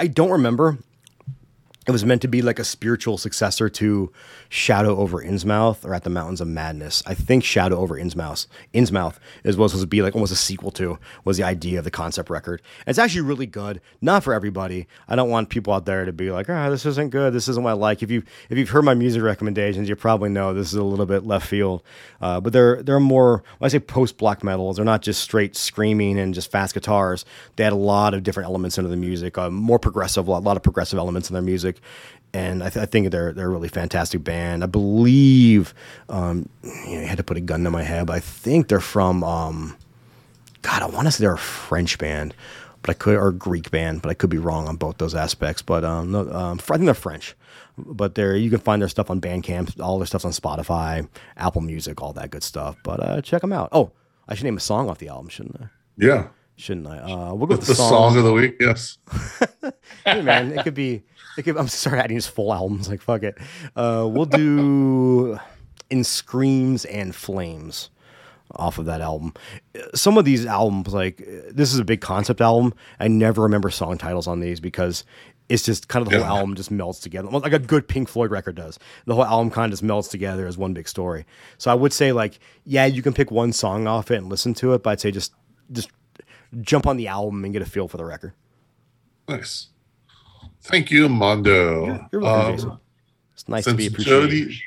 [0.00, 0.78] I don't remember
[1.86, 4.10] it was meant to be like a spiritual successor to
[4.48, 7.02] Shadow over Innsmouth or At the Mountains of Madness.
[7.06, 10.36] I think Shadow over Innsmouth, Innsmouth is what was supposed to be like almost a
[10.36, 12.62] sequel to was the idea of the concept record.
[12.80, 14.86] And it's actually really good, not for everybody.
[15.08, 17.34] I don't want people out there to be like, "Ah, oh, this isn't good.
[17.34, 20.30] This isn't what I like." If you if you've heard my music recommendations, you probably
[20.30, 21.82] know this is a little bit left field.
[22.20, 25.54] Uh, but they're they're more when I say post black metals, they're not just straight
[25.54, 27.26] screaming and just fast guitars.
[27.56, 30.56] They had a lot of different elements into the music, uh, more progressive, a lot
[30.56, 31.84] of progressive elements in their music music,
[32.32, 34.62] and I, th- I, think they're they're a really fantastic band.
[34.62, 35.74] I believe
[36.08, 38.68] um, you know, I had to put a gun to my head, but I think
[38.68, 39.76] they're from um,
[40.62, 40.82] God.
[40.82, 42.34] I want to say they're a French band,
[42.82, 45.62] but I could or Greek band, but I could be wrong on both those aspects.
[45.62, 47.34] But um, no, um, I think they're French.
[47.76, 51.60] But they're you can find their stuff on Bandcamp, all their stuff's on Spotify, Apple
[51.60, 52.76] Music, all that good stuff.
[52.84, 53.68] But uh, check them out.
[53.72, 53.90] Oh,
[54.28, 55.66] I should name a song off the album, shouldn't I?
[55.96, 56.98] Yeah shouldn't I?
[56.98, 58.12] Uh, we'll go with the, the song.
[58.12, 58.18] song.
[58.18, 58.56] of the week.
[58.60, 58.98] Yes.
[60.04, 61.02] hey man, it could be
[61.36, 62.88] I'm sorry, adding his full albums.
[62.88, 63.38] Like fuck it.
[63.76, 65.38] Uh, we'll do
[65.90, 67.90] in screams and flames
[68.56, 69.32] off of that album.
[69.94, 71.18] Some of these albums, like
[71.50, 72.74] this is a big concept album.
[73.00, 75.04] I never remember song titles on these because
[75.48, 78.30] it's just kind of the whole album just melts together, like a good Pink Floyd
[78.30, 78.78] record does.
[79.04, 81.26] The whole album kind of just melts together as one big story.
[81.58, 84.54] So I would say, like, yeah, you can pick one song off it and listen
[84.54, 85.34] to it, but I'd say just
[85.70, 85.90] just
[86.60, 88.32] jump on the album and get a feel for the record.
[89.28, 89.68] Nice.
[90.64, 91.84] Thank you, Mondo.
[91.84, 92.78] You're, you're welcome, um, Jason.
[93.34, 94.30] It's nice to be appreciated.
[94.30, 94.62] Jody,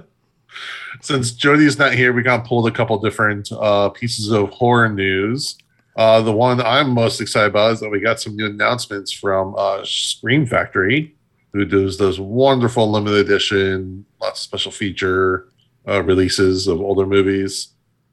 [1.00, 5.56] since Jody's not here, we got pulled a couple different uh, pieces of horror news.
[5.96, 9.56] Uh, the one I'm most excited about is that we got some new announcements from
[9.58, 11.16] uh, Scream Factory,
[11.52, 15.48] who does those wonderful limited edition, lots of special feature
[15.88, 17.68] uh, releases of older movies.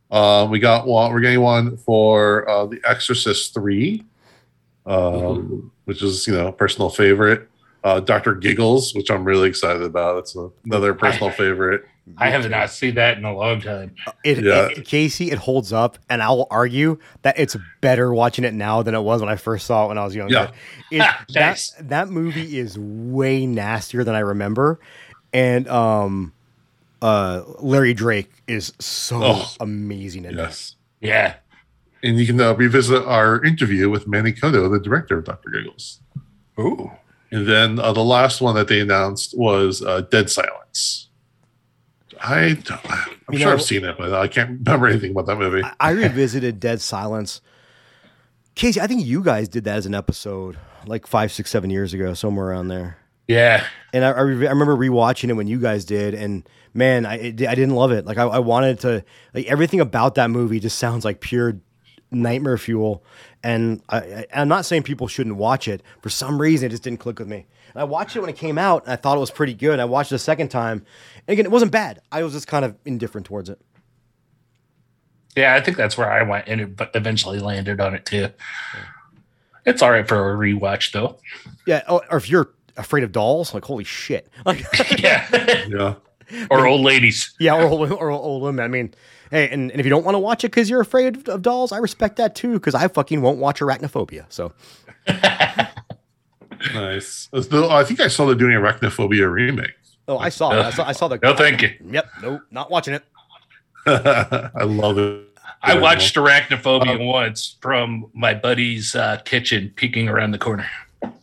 [0.10, 1.12] Um, we got one.
[1.12, 4.04] We're getting one for uh, The Exorcist Three,
[4.86, 5.68] um, mm-hmm.
[5.86, 7.50] which is you know personal favorite.
[7.84, 10.20] Uh, Doctor Giggles, which I'm really excited about.
[10.20, 11.84] It's another personal I, favorite.
[12.18, 13.96] I have not seen that in a long time.
[14.24, 14.68] It, yeah.
[14.68, 18.84] It, Casey, it holds up, and I will argue that it's better watching it now
[18.84, 20.52] than it was when I first saw it when I was younger.
[20.90, 21.06] Yeah.
[21.06, 24.80] It, that that movie is way nastier than I remember,
[25.34, 26.34] and um,
[27.02, 30.76] uh, Larry Drake is so oh, amazing in yes.
[31.02, 31.08] it.
[31.08, 31.36] Yeah.
[32.04, 35.50] And you can uh, revisit our interview with Manny Coto, the director of Dr.
[35.50, 36.02] Giggles.
[36.60, 36.92] Ooh.
[37.32, 41.10] And then uh, the last one that they announced was uh, Dead Silence.
[42.22, 45.38] I I'm you sure know, I've seen it, but I can't remember anything about that
[45.38, 45.64] movie.
[45.64, 47.42] I, I revisited Dead Silence.
[48.56, 51.94] Casey, I think you guys did that as an episode like five, six, seven years
[51.94, 52.98] ago, somewhere around there.
[53.28, 53.66] Yeah.
[53.94, 57.16] And I, I, re- I remember rewatching it when you guys did, and man, I,
[57.16, 58.06] it, I didn't love it.
[58.06, 61.60] Like I, I wanted to, like everything about that movie just sounds like pure
[62.14, 63.04] nightmare fuel.
[63.44, 65.82] And I, am not saying people shouldn't watch it.
[66.02, 67.46] For some reason, it just didn't click with me.
[67.74, 69.80] And I watched it when it came out, and I thought it was pretty good.
[69.80, 70.86] I watched it a second time,
[71.28, 72.02] and again, it wasn't bad.
[72.12, 73.60] I was just kind of indifferent towards it.
[75.36, 78.30] Yeah, I think that's where I went, and it eventually landed on it too.
[79.66, 81.18] It's all right for a rewatch, though.
[81.66, 84.64] Yeah, oh, or if you're afraid of dolls, like holy shit, like
[85.00, 85.96] yeah, yeah
[86.50, 87.34] or old ladies.
[87.40, 88.64] Yeah, or old, or old women.
[88.64, 88.94] I mean,
[89.34, 91.72] hey, and, and if you don't want to watch it because you're afraid of dolls,
[91.72, 92.54] I respect that too.
[92.54, 94.26] Because I fucking won't watch Arachnophobia.
[94.30, 94.54] So
[96.74, 97.30] nice.
[97.34, 99.72] I think I saw they're doing Arachnophobia remake.
[100.08, 100.60] Oh, I saw it.
[100.60, 101.18] I saw, I saw the.
[101.18, 101.72] No, thank you.
[101.90, 102.06] Yep.
[102.22, 103.04] No, not watching it.
[103.86, 105.30] I love it.
[105.62, 110.70] I watched Arachnophobia um, once from my buddy's uh, kitchen, peeking around the corner.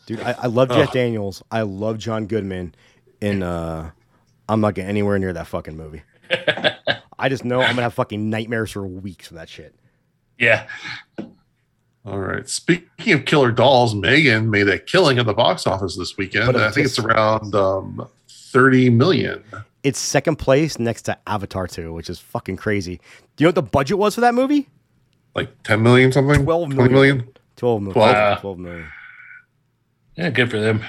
[0.06, 0.92] Dude, I, I love Jeff oh.
[0.92, 1.42] Daniels.
[1.50, 2.74] I love John Goodman
[3.20, 3.90] in uh,
[4.48, 6.02] I'm not getting anywhere near that fucking movie.
[7.20, 9.74] I just know I'm gonna have fucking nightmares for weeks from that shit.
[10.38, 10.66] Yeah.
[12.06, 12.48] All right.
[12.48, 16.56] Speaking of killer dolls, Megan made a killing at the box office this weekend.
[16.56, 19.44] I think it's around um, 30 million.
[19.82, 22.96] It's second place next to Avatar 2, which is fucking crazy.
[23.36, 24.68] Do you know what the budget was for that movie?
[25.34, 26.42] Like 10 million something?
[26.42, 26.92] 12 million.
[26.92, 27.28] million?
[27.56, 27.92] 12 million.
[27.94, 28.40] Twelve.
[28.40, 28.88] 12 million.
[30.16, 30.82] Yeah, good for them.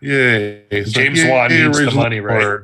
[0.00, 0.64] Yay.
[0.70, 2.60] It's James yay, Wan needs the money, right?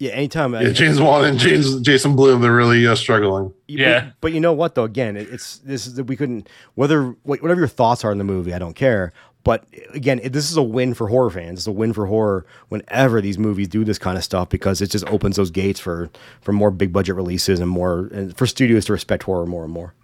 [0.00, 0.10] Horror.
[0.12, 0.54] Yeah, anytime.
[0.54, 3.52] Yeah, James Wan and James Jason Blum, they're really uh, struggling.
[3.68, 4.10] Yeah.
[4.20, 4.84] But, you know what though?
[4.84, 8.24] Again, it- it's this is that we couldn't whether whatever your thoughts are in the
[8.24, 9.12] movie, I don't care.
[9.44, 11.60] But again, it, this is a win for horror fans.
[11.60, 14.90] It's a win for horror whenever these movies do this kind of stuff because it
[14.90, 16.08] just opens those gates for
[16.40, 19.72] for more big budget releases and more and for studios to respect horror more and
[19.72, 19.94] more.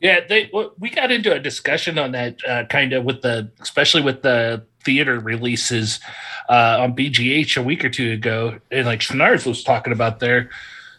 [0.00, 4.02] Yeah, they we got into a discussion on that uh, kind of with the, especially
[4.02, 6.00] with the theater releases
[6.48, 10.50] uh, on BGH a week or two ago, and like Schnars was talking about there.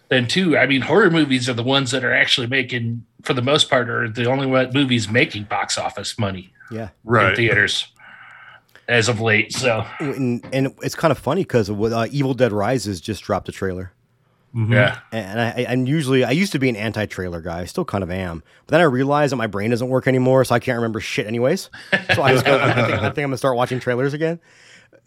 [0.10, 3.42] Then too, I mean, horror movies are the ones that are actually making, for the
[3.42, 6.84] most part, are the only one- movies making box office money Yeah.
[6.84, 7.36] in Right.
[7.36, 7.88] theaters
[8.88, 9.52] as of late.
[9.52, 13.52] So And, and it's kind of funny because uh, Evil Dead Rises just dropped a
[13.52, 13.94] trailer.
[14.56, 14.72] Mhm.
[14.72, 17.60] yeah, And I, I- and usually I used to be an anti-trailer guy.
[17.62, 18.42] I still kind of am.
[18.66, 21.28] But then I realized that my brain doesn't work anymore, so I can't remember shit
[21.28, 21.70] anyways.
[22.16, 24.40] So I just go, I, think, I think I'm gonna start watching trailers again.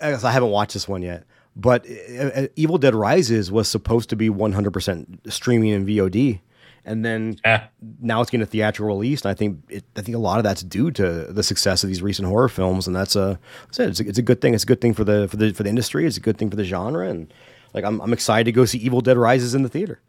[0.01, 1.25] So I haven't watched this one yet.
[1.57, 6.39] But uh, uh, Evil Dead Rises was supposed to be 100% streaming in VOD,
[6.85, 7.67] and then yeah,
[8.01, 9.23] now it's getting a theatrical release.
[9.23, 11.89] And I think it, I think a lot of that's due to the success of
[11.89, 13.89] these recent horror films, and that's a, that's it.
[13.89, 14.55] It's, a it's a good thing.
[14.55, 16.07] It's a good thing for the for the for the industry.
[16.07, 17.33] It's a good thing for the genre, and
[17.75, 20.01] like I'm I'm excited to go see Evil Dead Rises in the theater.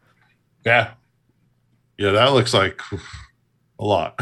[0.64, 0.92] yeah,
[1.98, 2.80] Yeah, that looks like
[3.78, 4.18] a lot.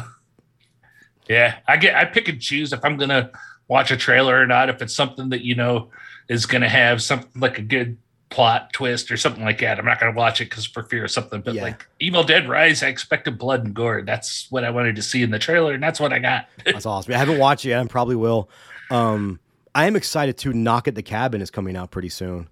[1.28, 1.58] yeah.
[1.66, 3.30] I get, I pick and choose if I'm gonna
[3.68, 4.68] watch a trailer or not.
[4.68, 5.90] If it's something that you know
[6.28, 7.96] is gonna have something like a good
[8.30, 11.10] plot twist or something like that, I'm not gonna watch it because for fear of
[11.10, 11.40] something.
[11.40, 11.62] But Yeah.
[11.62, 14.02] like Evil Dead Rise, I expected blood and gore.
[14.02, 16.46] That's what I wanted to see in the trailer, and that's what I got.
[16.64, 17.14] That's awesome.
[17.14, 17.80] I haven't watched it yet.
[17.80, 18.48] I probably will.
[18.90, 19.40] Um,
[19.74, 22.48] I am excited to Knock at the Cabin is coming out pretty soon.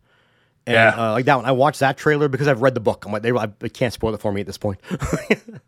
[0.67, 0.95] And, Yeah.
[0.97, 1.45] uh, like that one.
[1.45, 3.05] I watched that trailer because I've read the book.
[3.07, 4.79] I'm like, they, I, they can't spoil it for me at this point.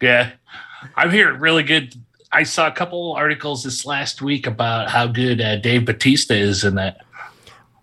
[0.00, 0.30] Yeah,
[0.96, 1.94] I'm hearing really good.
[2.32, 6.64] I saw a couple articles this last week about how good uh, Dave Batista is
[6.64, 7.04] in that.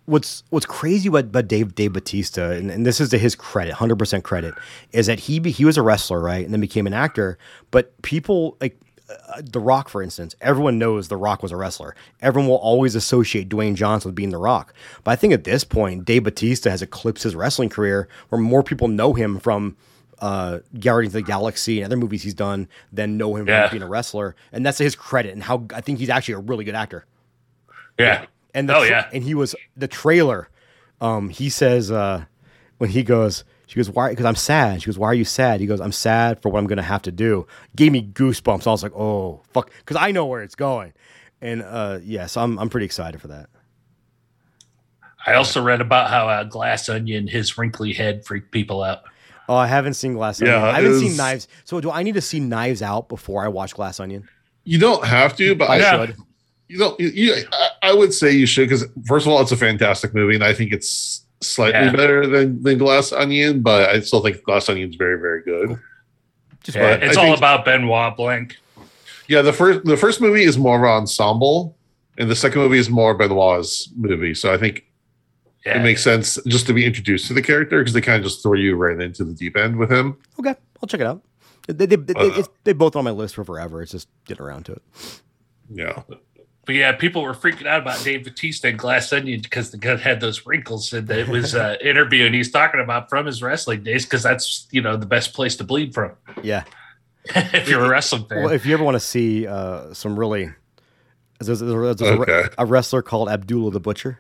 [0.06, 3.76] what's what's crazy about, about Dave Dave Batista, and, and this is to his credit,
[3.76, 4.56] hundred percent credit,
[4.94, 7.38] is that he be, he was a wrestler, right, and then became an actor.
[7.70, 8.80] But people like
[9.10, 11.96] uh, The Rock, for instance, everyone knows The Rock was a wrestler.
[12.22, 14.74] Everyone will always associate Dwayne Johnson with being The Rock.
[15.04, 18.64] But I think at this point, Dave Batista has eclipsed his wrestling career, where more
[18.64, 19.78] people know him from.
[20.20, 23.68] Uh, Guardians of the Galaxy and other movies he's done than know him Yeah.
[23.70, 25.32] from being a wrestler, and that's his credit.
[25.34, 27.06] And how I think he's actually a really good actor.
[28.00, 29.10] Yeah, And the Oh, tra- yeah.
[29.14, 30.50] and he was the trailer.
[31.00, 32.26] Um, he says uh,
[32.80, 34.82] when he goes, she goes, "Why?" Because I'm sad.
[34.82, 36.84] She goes, "Why are you sad?" He goes, "I'm sad for what I'm going to
[36.84, 37.46] have to do."
[37.76, 38.66] Gave me goosebumps.
[38.66, 40.94] I was like, "Oh fuck," because I know where it's going.
[41.42, 43.50] And uh, yeah, so I'm I'm pretty excited for that.
[45.26, 49.02] I also read about how uh, Glass Onion, his wrinkly head, freaked people out.
[49.50, 50.56] Oh, I haven't seen Glass Onion.
[50.56, 51.48] Yeah, I haven't it seen Knives.
[51.66, 54.28] So do I need to see Knives Out before I watch Glass Onion?
[54.64, 56.06] You don't have to, but I I Yeah.
[56.06, 56.16] should.
[56.68, 59.52] you know, you, you, I, I would say you should because first of all, it's
[59.52, 61.92] a fantastic movie, and I think it's slightly Yeah.
[61.96, 65.78] better than, than Glass Onion, but I still think Glass Onion's very, very good.
[66.64, 68.56] Just Yeah, it's I all think- about Benoit Blanc.
[69.28, 71.78] Yeah, the first the first movie is more of an ensemble,
[72.18, 74.34] and the second movie is more Benoit's movie.
[74.34, 74.86] So I think
[75.66, 75.80] Yeah.
[75.80, 78.42] it makes sense just to be introduced to the character because they kind of just
[78.42, 80.16] throw you right into the deep end with him.
[80.40, 80.56] okay.
[80.82, 81.22] I'll check it out.
[81.68, 83.82] They they, they, Uh, it's, they both on my list for forever.
[83.82, 84.82] It's just getting around to it.
[85.70, 86.04] Yeah,
[86.68, 89.96] But yeah, people were freaking out about Dave Batista and Glass Onion because the guy
[89.96, 90.94] had those wrinkles.
[90.94, 94.68] And it was an interview, and he's talking about from his wrestling days because that's
[94.70, 96.12] you know the best place to bleed from
[96.44, 96.64] Yeah.
[97.36, 98.44] if you're a wrestling fan.
[98.44, 100.52] Well, if you ever want to see uh, some really,
[101.40, 102.44] there's, there's, there's a, Okay.
[102.58, 104.20] a wrestler called Abdullah the Butcher,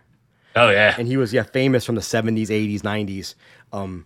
[0.55, 3.35] oh yeah, and he was yeah famous from the 70s, 80s, 90s.
[3.73, 4.05] Um,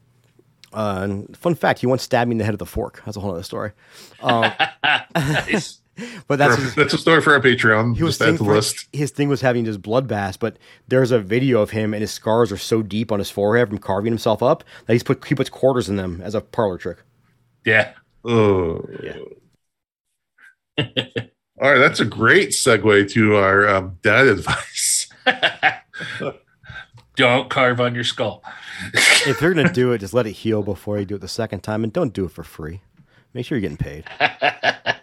[0.73, 3.01] uh, and fun fact, he once stabbed me in the head with a fork.
[3.05, 3.71] That's a whole other story.
[4.21, 4.51] Um,
[5.15, 5.79] Nice.
[6.27, 7.95] but that's that's, his, that's a story for our Patreon.
[7.97, 8.87] he was Just thing the for- list.
[8.93, 10.39] his thing was having just bloodbaths.
[10.39, 13.67] But there's a video of him, and his scars are so deep on his forehead
[13.69, 16.77] from carving himself up that he's put he puts quarters in them as a parlor
[16.77, 16.97] trick.
[17.65, 17.93] yeah.
[18.23, 19.15] Oh, Yeah.
[21.61, 21.79] all right.
[21.79, 25.09] That's a great segue to our um, dad advice.
[27.15, 28.43] Don't carve on your skull.
[28.93, 31.61] If you're gonna do it, just let it heal before you do it the second
[31.61, 32.81] time, and don't do it for free.
[33.33, 34.05] Make sure you're getting paid.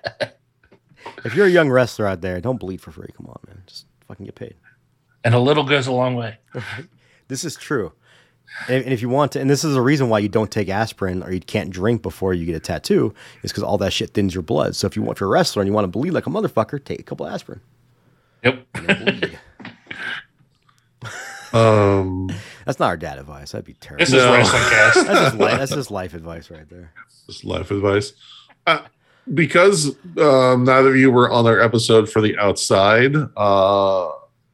[1.28, 3.08] if you're a young wrestler out there, don't bleed for free.
[3.16, 4.54] Come on, man, just fucking get paid.
[5.24, 6.38] and a little goes a long way.
[7.28, 7.92] This is true.
[8.68, 10.70] And, and if you want to, and this is the reason why you don't take
[10.70, 13.12] aspirin or you can't drink before you get a tattoo,
[13.42, 14.74] is because all that shit thins your blood.
[14.74, 16.30] So if you want, if you're a wrestler and you want to bleed like a
[16.30, 17.60] motherfucker, take a couple aspirin.
[18.42, 18.66] Yep.
[21.52, 22.30] Um,
[22.66, 23.52] That's not our dad advice.
[23.52, 24.00] That'd be terrible.
[24.04, 24.32] This is No.
[24.32, 24.94] wrestling cast.
[25.06, 26.92] That's just, life, that's just life advice right there.
[27.26, 28.12] just life advice.
[28.66, 28.80] Uh,
[29.34, 34.08] because um, neither of you were on our episode for the outside, uh,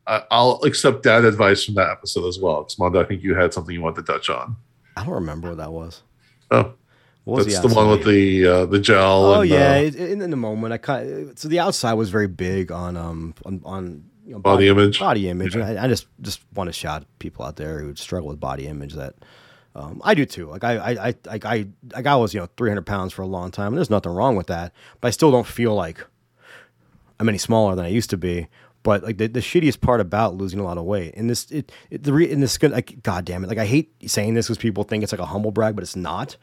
[0.07, 2.63] I, will accept that advice from that episode as well.
[2.63, 4.57] Because Mondo, I think you had something you wanted to touch on.
[4.97, 6.03] I don't remember what that was.
[6.51, 6.75] Oh,
[7.25, 9.25] what that's the, the, one with the uh, the gel.
[9.25, 12.29] Oh and, yeah, uh, in, in, the moment, I kind so the outside was very
[12.29, 14.99] big on um on, on you know, body, body, image.
[14.99, 15.57] Body image.
[15.57, 15.69] Yeah.
[15.69, 18.95] I, I, just just want to shout people out there who struggle with body image
[18.95, 19.15] that
[19.75, 20.47] um, I do too.
[20.47, 23.27] Like I, I, I, like I, like I was, you know, 300 pounds for a
[23.27, 24.73] long time, and there's nothing wrong with that.
[25.01, 26.05] But I still don't feel like
[27.19, 28.49] I'm any smaller than I used to be.
[28.85, 31.73] But like the, the shittiest part about losing a lot of weight, and this, it,
[31.91, 34.59] it the re, in this, like, god damn it, like I hate saying this because
[34.59, 36.37] people think it's like a humble brag, but it's not.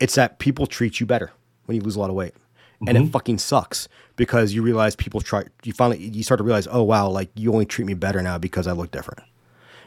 [0.00, 1.32] It's that people treat you better
[1.66, 2.88] when you lose a lot of weight, mm-hmm.
[2.88, 3.10] and it mm-hmm.
[3.10, 5.44] fucking sucks because you realize people try.
[5.64, 8.38] You finally, you start to realize, oh wow, like you only treat me better now
[8.38, 9.22] because I look different,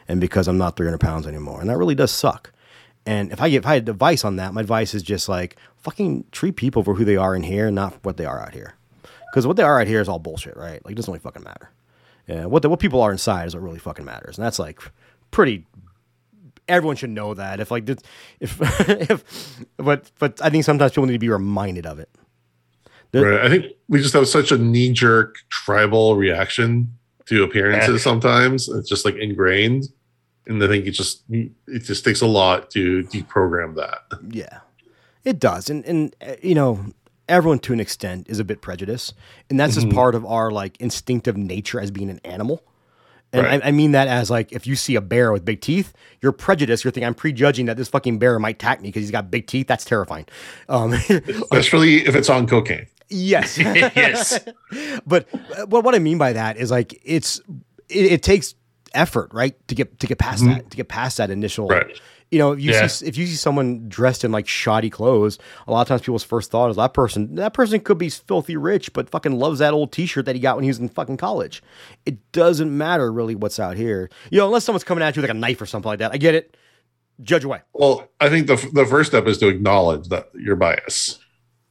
[0.06, 2.52] and because I'm not 300 pounds anymore, and that really does suck.
[3.06, 6.24] And if I if I had advice on that, my advice is just like fucking
[6.32, 8.74] treat people for who they are in here, not what they are out here.
[9.30, 10.84] Because what they are out here is all bullshit, right?
[10.84, 11.70] Like it doesn't really fucking matter.
[12.26, 14.80] Yeah, what the, what people are inside is what really fucking matters, and that's like
[15.30, 15.66] pretty.
[16.68, 17.60] Everyone should know that.
[17.60, 18.00] If like if
[18.40, 22.10] if but but I think sometimes people need to be reminded of it.
[23.14, 23.40] Right.
[23.40, 26.92] I think we just have such a knee jerk tribal reaction
[27.26, 28.02] to appearances.
[28.02, 29.84] Sometimes it's just like ingrained
[30.46, 34.04] and I think it just it just takes a lot to deprogram that.
[34.30, 34.60] Yeah,
[35.24, 36.86] it does, and and uh, you know
[37.28, 39.14] everyone to an extent is a bit prejudiced,
[39.50, 39.88] and that's mm-hmm.
[39.88, 42.62] just part of our like instinctive nature as being an animal.
[43.32, 43.62] And right.
[43.62, 45.92] I, I, mean that as like if you see a bear with big teeth,
[46.22, 46.84] you're prejudiced.
[46.84, 49.46] You're thinking I'm prejudging that this fucking bear might attack me because he's got big
[49.48, 49.66] teeth.
[49.66, 50.26] That's terrifying.
[50.68, 50.92] Um,
[51.50, 52.86] Especially if it's on cocaine.
[53.08, 53.58] Yes.
[53.58, 54.38] yes.
[55.06, 57.40] but uh, what what I mean by that is like it's
[57.88, 58.54] it, it takes
[58.96, 60.54] effort, right, to get to get past mm-hmm.
[60.54, 61.68] that, to get past that initial.
[61.68, 62.00] Right.
[62.30, 62.88] You know, if you yeah.
[62.88, 65.38] see if you see someone dressed in like shoddy clothes,
[65.68, 68.56] a lot of times people's first thought is that person that person could be filthy
[68.56, 71.18] rich, but fucking loves that old T-shirt that he got when he was in fucking
[71.18, 71.62] college.
[72.04, 75.30] It doesn't matter really what's out here, you know, unless someone's coming at you with
[75.30, 76.12] like a knife or something like that.
[76.12, 76.56] I get it.
[77.22, 77.60] Judge away.
[77.72, 81.20] Well, I think the the first step is to acknowledge that your bias.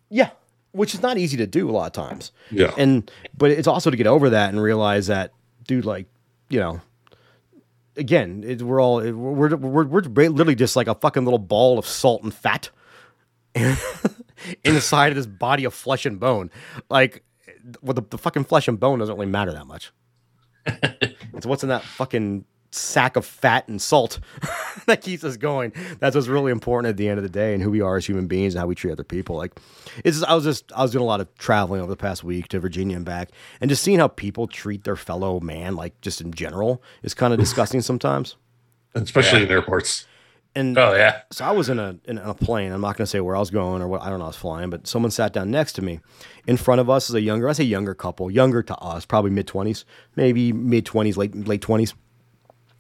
[0.09, 0.29] Yeah,
[0.71, 2.31] which is not easy to do a lot of times.
[2.49, 5.33] Yeah, and but it's also to get over that and realize that,
[5.67, 6.07] dude, like
[6.49, 6.81] you know
[7.97, 11.85] again, it, we're all we're, we're we're literally just like a fucking little ball of
[11.85, 12.69] salt and fat
[14.63, 16.51] inside of this body of flesh and bone.
[16.89, 17.23] Like,
[17.81, 19.91] well, the, the fucking flesh and bone doesn't really matter that much.
[20.65, 24.19] it's what's in that fucking sack of fat and salt
[24.85, 25.73] that keeps us going.
[25.99, 28.05] That's what's really important at the end of the day and who we are as
[28.05, 29.37] human beings and how we treat other people.
[29.37, 29.59] Like
[30.03, 32.23] it's just, I was just I was doing a lot of traveling over the past
[32.23, 35.99] week to Virginia and back and just seeing how people treat their fellow man like
[36.01, 38.35] just in general is kind of disgusting sometimes.
[38.93, 39.45] Especially yeah.
[39.45, 40.05] in airports.
[40.57, 41.21] And oh yeah.
[41.31, 42.71] So I was in a in a plane.
[42.71, 44.25] I'm not going to say where I was going or what I don't know.
[44.25, 45.99] I was flying, but someone sat down next to me.
[46.47, 49.31] In front of us is a younger, I say younger couple, younger to us, probably
[49.31, 49.83] mid twenties,
[50.15, 51.93] maybe mid twenties, late late twenties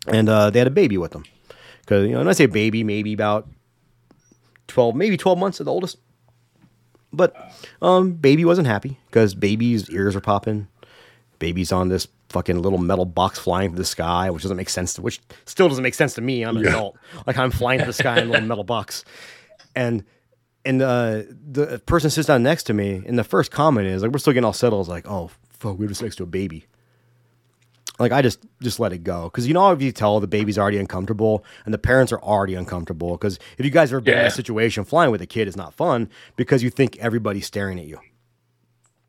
[0.07, 1.23] and uh, they had a baby with them.
[1.81, 3.47] Because you know, when I say baby, maybe about
[4.67, 5.97] twelve, maybe twelve months at the oldest.
[7.13, 7.35] But
[7.81, 10.67] um, baby wasn't happy because baby's ears are popping.
[11.39, 14.95] Baby's on this fucking little metal box flying through the sky, which doesn't make sense.
[14.95, 16.43] To, which still doesn't make sense to me.
[16.43, 16.69] I'm an yeah.
[16.69, 16.97] adult.
[17.25, 19.05] Like I'm flying through the sky in a little metal box,
[19.75, 20.03] and
[20.65, 24.11] and uh, the person sits down next to me, and the first comment is like,
[24.11, 26.27] "We're still getting all settled." It's like, "Oh fuck, we were just next to a
[26.27, 26.65] baby."
[27.99, 30.57] Like I just just let it go because you know if you tell the baby's
[30.57, 34.21] already uncomfortable and the parents are already uncomfortable because if you guys ever been yeah.
[34.21, 37.79] in a situation flying with a kid is not fun because you think everybody's staring
[37.79, 37.99] at you.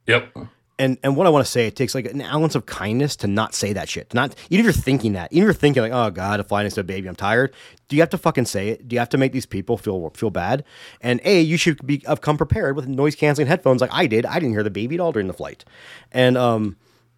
[0.07, 0.37] Yep.
[0.79, 3.27] And and what I want to say, it takes like an ounce of kindness to
[3.27, 4.11] not say that shit.
[4.11, 6.49] To not even if you're thinking that, even if you're thinking like, oh god, if
[6.49, 7.55] flying next to a baby, I'm tired.
[7.89, 8.87] Do you have to fucking say it?
[8.87, 10.65] Do you have to make these people feel feel bad?
[11.01, 14.27] And a, you should be have come prepared with noise canceling headphones like I did.
[14.27, 15.65] I didn't hear the baby at all during the flight,
[16.13, 16.77] and um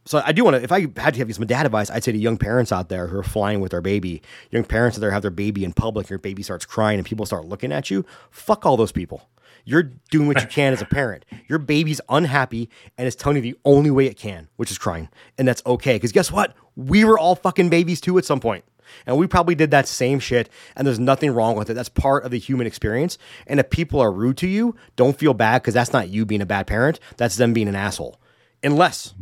[0.09, 2.03] so I do want to, if I had to give you some dad advice, I'd
[2.03, 5.03] say to young parents out there who are flying with their baby, young parents out
[5.03, 7.73] there have their baby in public, and your baby starts crying and people start looking
[7.73, 9.29] at you, fuck all those people.
[9.67, 11.27] You're doing what you can as a parent.
[11.47, 15.11] Your baby's unhappy and it's telling you the only way it can, which is crying.
[15.37, 15.97] And that's okay.
[15.97, 16.55] Because guess what?
[16.75, 18.65] We were all fucking babies too at some point.
[19.05, 21.75] And we probably did that same shit, and there's nothing wrong with it.
[21.75, 23.19] That's part of the human experience.
[23.47, 26.41] And if people are rude to you, don't feel bad because that's not you being
[26.41, 26.99] a bad parent.
[27.19, 28.19] That's them being an asshole.
[28.63, 29.13] Unless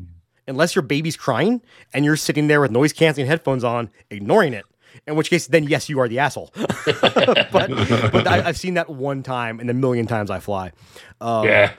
[0.49, 4.64] unless your baby's crying and you're sitting there with noise canceling headphones on, ignoring it.
[5.07, 6.51] In which case, then yes, you are the asshole.
[6.57, 10.72] but but I, have seen that one time in the million times I fly.
[11.20, 11.72] Um, yeah.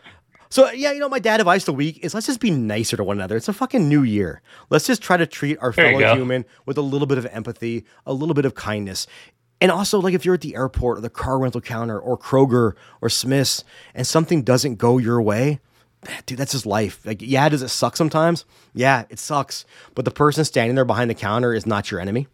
[0.50, 3.04] So yeah, you know, my dad advice the week is let's just be nicer to
[3.04, 3.36] one another.
[3.36, 4.42] It's a fucking new year.
[4.70, 8.14] Let's just try to treat our fellow human with a little bit of empathy, a
[8.14, 9.08] little bit of kindness.
[9.60, 12.74] And also, like if you're at the airport or the car rental counter or Kroger
[13.02, 13.64] or Smith's
[13.96, 15.60] and something doesn't go your way,
[16.26, 17.00] dude, that's just life.
[17.06, 18.46] Like, yeah, does it suck sometimes?
[18.74, 19.66] Yeah, it sucks.
[19.96, 22.28] But the person standing there behind the counter is not your enemy.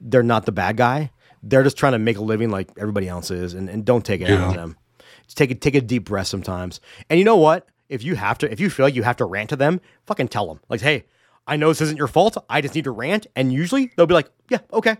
[0.00, 1.10] They're not the bad guy.
[1.42, 4.20] They're just trying to make a living like everybody else is, and, and don't take
[4.20, 4.76] it out on them.
[5.24, 6.80] Just take a take a deep breath sometimes.
[7.08, 7.68] And you know what?
[7.88, 10.28] If you have to, if you feel like you have to rant to them, fucking
[10.28, 10.60] tell them.
[10.68, 11.06] Like, hey,
[11.46, 12.36] I know this isn't your fault.
[12.48, 13.26] I just need to rant.
[13.34, 14.96] And usually they'll be like, yeah, okay,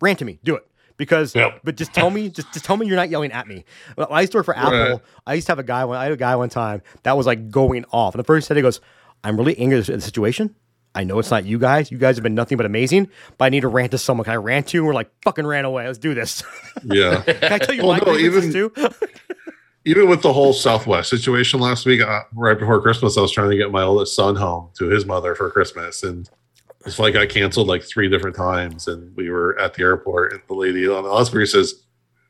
[0.00, 0.66] rant to me, do it.
[1.00, 1.60] Because, Yep.
[1.64, 3.64] but just tell me, just, just tell me you're not yelling at me.
[3.94, 4.72] When I used to work for Apple.
[4.78, 5.00] Right.
[5.26, 5.84] I used to have a guy.
[5.86, 8.44] When I had a guy one time that was like going off, and the first
[8.44, 8.80] he said he goes,
[9.24, 10.54] "I'm really angry at the situation.
[10.94, 11.90] I know it's not you guys.
[11.90, 14.24] You guys have been nothing but amazing, but I need to rant to someone.
[14.26, 15.86] Can I rant to you?" And we're like, "Fucking ran away.
[15.86, 16.42] Let's do this."
[16.84, 17.22] Yeah.
[17.22, 18.72] Can I tell you Well, my no, even- too?
[19.86, 23.48] Even with the whole Southwest situation last week, uh, right before Christmas, I was trying
[23.50, 26.28] to get my oldest son home to his mother for Christmas, and
[26.82, 28.88] the flight got canceled like three different times.
[28.88, 31.82] And we were at the airport, and the lady on the loudspeaker says,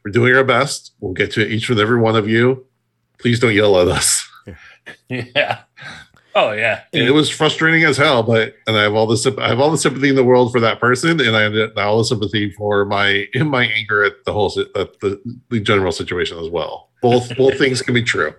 [0.05, 0.93] "We're doing our best.
[1.01, 2.67] We'll get to each and every one of you.
[3.19, 4.27] Please don't yell at us."
[5.09, 5.61] Yeah.
[6.35, 6.83] Oh yeah.
[6.93, 9.71] And it was frustrating as hell, but and I have all the I have all
[9.71, 12.85] the sympathy in the world for that person, and I have all the sympathy for
[12.85, 15.21] my in my anger at the whole at the,
[15.51, 16.91] the general situation as well.
[17.03, 18.35] Both both things can be true.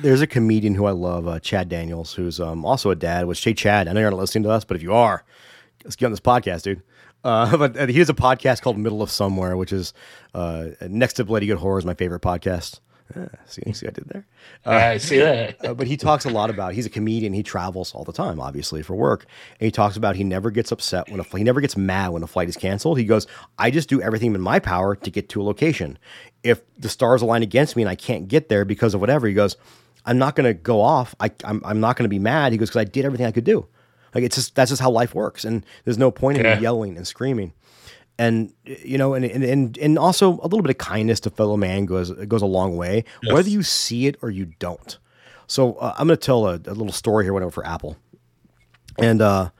[0.00, 3.26] There's a comedian who I love, uh, Chad Daniels, who's um, also a dad.
[3.26, 5.24] Which, hey, Chad, I know you're not listening to us, but if you are,
[5.84, 6.82] let's get on this podcast, dude.
[7.24, 9.92] Uh, but uh, he has a podcast called Middle of Somewhere, which is
[10.34, 12.80] uh, next to Bloody Good Horror is my favorite podcast.
[13.16, 14.26] Uh, see, see what I did there?
[14.66, 15.56] I see that.
[15.64, 17.32] Uh, but he talks a lot about he's a comedian.
[17.32, 19.26] He travels all the time, obviously for work,
[19.58, 22.22] and he talks about he never gets upset when a he never gets mad when
[22.22, 22.98] a flight is canceled.
[22.98, 23.26] He goes,
[23.58, 25.98] "I just do everything in my power to get to a location.
[26.42, 29.34] If the stars align against me and I can't get there because of whatever, he
[29.34, 29.56] goes,
[30.06, 31.14] I'm not going to go off.
[31.18, 32.52] I, I'm I'm not going to be mad.
[32.52, 33.66] He goes because I did everything I could do.
[34.14, 36.56] Like it's just that's just how life works, and there's no point in Yeah.
[36.56, 37.52] me yelling and screaming."
[38.18, 41.86] And you know, and, and and also a little bit of kindness to fellow man
[41.86, 44.98] goes goes a long way, whether you see it or you don't.
[45.46, 47.32] So uh, I'm going to tell a, a little story here.
[47.32, 47.96] Whatever for Apple,
[48.98, 49.50] and uh,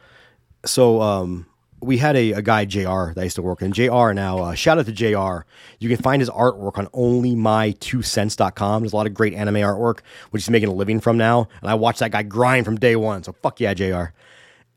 [0.67, 1.47] so um,
[1.81, 3.13] we had a, a guy Jr.
[3.15, 3.73] that I used to work in.
[3.73, 4.13] Jr.
[4.13, 5.47] Now uh, shout out to Jr.
[5.79, 8.83] You can find his artwork on onlymy2cents.com.
[8.83, 10.01] There's a lot of great anime artwork,
[10.31, 11.49] which he's making a living from now.
[11.61, 13.23] And I watched that guy grind from day one.
[13.23, 14.07] So fuck yeah, Jr.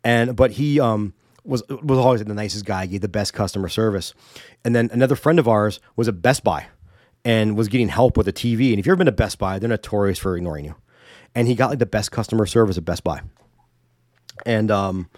[0.03, 1.13] And but he um
[1.43, 4.13] was was always the nicest guy, gave the best customer service.
[4.63, 6.67] And then another friend of ours was at Best Buy
[7.23, 8.71] and was getting help with a TV.
[8.71, 10.75] And if you've ever been to Best Buy, they're notorious for ignoring you.
[11.33, 13.21] And he got like the best customer service at Best Buy.
[14.45, 15.09] And um,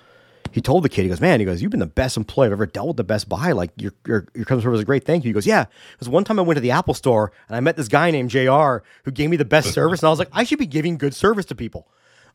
[0.51, 2.53] he told the kid, he goes, man, he goes, you've been the best employee I've
[2.53, 3.51] ever dealt with at Best Buy.
[3.51, 5.03] Like your your, your customer service is a great.
[5.05, 5.29] Thank you.
[5.29, 5.65] He goes, yeah.
[5.93, 8.29] Because one time I went to the Apple store and I met this guy named
[8.29, 8.77] Jr.
[9.03, 11.15] who gave me the best service, and I was like, I should be giving good
[11.15, 11.87] service to people.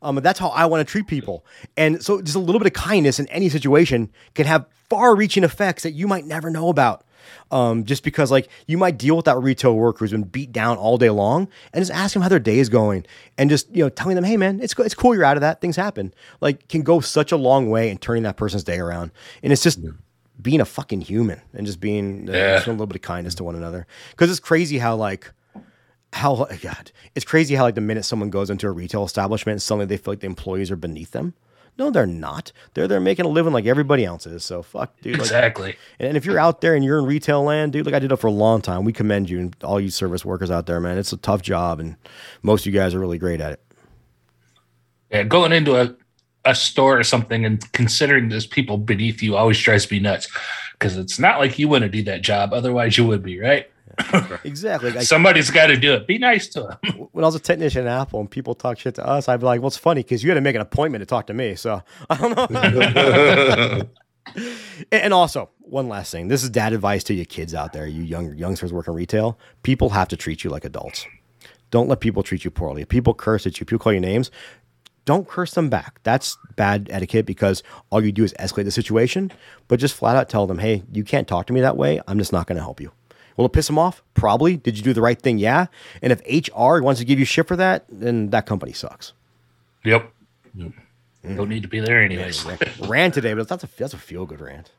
[0.03, 1.45] Um, that's how I want to treat people.
[1.77, 5.83] And so, just a little bit of kindness in any situation can have far-reaching effects
[5.83, 7.05] that you might never know about.
[7.51, 10.77] Um, just because, like, you might deal with that retail worker who's been beat down
[10.79, 13.05] all day long, and just ask them how their day is going,
[13.37, 15.61] and just you know, telling them, "Hey, man, it's it's cool you're out of that.
[15.61, 19.11] Things happen." Like, can go such a long way in turning that person's day around.
[19.43, 19.81] And it's just
[20.41, 22.61] being a fucking human and just being uh, Yeah.
[22.61, 23.87] showing a little bit of kindness to one another.
[24.11, 25.33] Because it's crazy how like
[26.13, 29.87] how God, it's crazy how like the minute someone goes into a retail establishment, suddenly
[29.87, 31.35] they feel like the employees are beneath them.
[31.79, 32.51] No, they're not.
[32.75, 34.45] They're they're making a living like everybody else is.
[34.45, 35.13] So fuck, dude.
[35.13, 35.77] Like, Exactly.
[36.01, 38.17] and if you're out there and you're in retail land, dude, like I did it
[38.17, 40.99] for a long time, we commend you and all you service workers out there, man.
[40.99, 41.95] It's a tough job, and
[42.43, 43.61] most of you guys are really great at it.
[45.13, 45.95] Yeah, going into a,
[46.45, 50.29] a store or something and considering there's people beneath you always drives me nuts
[50.73, 52.53] because it's not like you want to do that job.
[52.53, 53.71] Otherwise, you would be, right?
[54.45, 54.93] Exactly.
[54.93, 56.07] Like, Somebody's got to do it.
[56.07, 57.09] Be nice to them.
[57.13, 59.47] when I was a technician at Apple and people talk shit to us, I'd be
[59.47, 61.55] like, "Well, it's funny because you had to make an appointment to talk to me."
[61.55, 63.83] So I don't know.
[64.93, 66.29] And- also, one last thing.
[66.29, 69.39] This is dad advice to you kids out there, you young youngsters working retail.
[69.63, 71.07] People have to treat you like adults.
[71.71, 72.83] Don't let people treat you poorly.
[72.83, 74.31] If people curse at you, people call you names,
[75.07, 76.01] don't curse them back.
[76.03, 79.33] That's bad etiquette because all you do is escalate the situation.
[79.67, 82.01] But just flat out tell them, hey, you can't talk to me that way.
[82.07, 82.93] I'm just not going to help you.
[83.39, 84.03] Will it piss them off?
[84.14, 84.57] Probably.
[84.57, 85.39] Did you do the right thing?
[85.39, 85.66] Yeah.
[86.03, 89.12] And if HR wants to give you shit for that, then that company sucks.
[89.84, 90.12] Yep.
[90.57, 90.72] yep
[91.22, 92.45] Don't need to be there anyways.
[92.80, 94.72] Rant today, but that's a that's a feel good rant.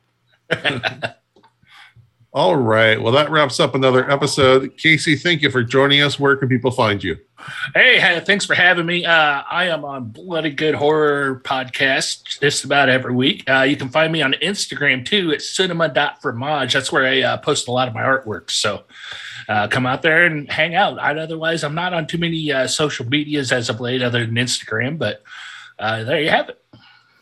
[2.32, 3.02] All right.
[3.02, 4.78] Well, that wraps up another episode.
[4.78, 6.20] Casey, thank you for joining us.
[6.20, 7.18] Where can people find you?
[7.74, 9.04] Hey, thanks for having me.
[9.04, 13.50] Uh, I am on Bloody Good Horror Podcast just about every week.
[13.50, 16.72] Uh, you can find me on Instagram too at cinema.fromage.
[16.72, 18.52] That's where I uh, post a lot of my artwork.
[18.52, 18.84] So
[19.48, 21.00] uh, come out there and hang out.
[21.00, 24.36] I'd, otherwise, I'm not on too many uh, social medias as of late other than
[24.36, 25.24] Instagram, but
[25.80, 26.62] uh, there you have it.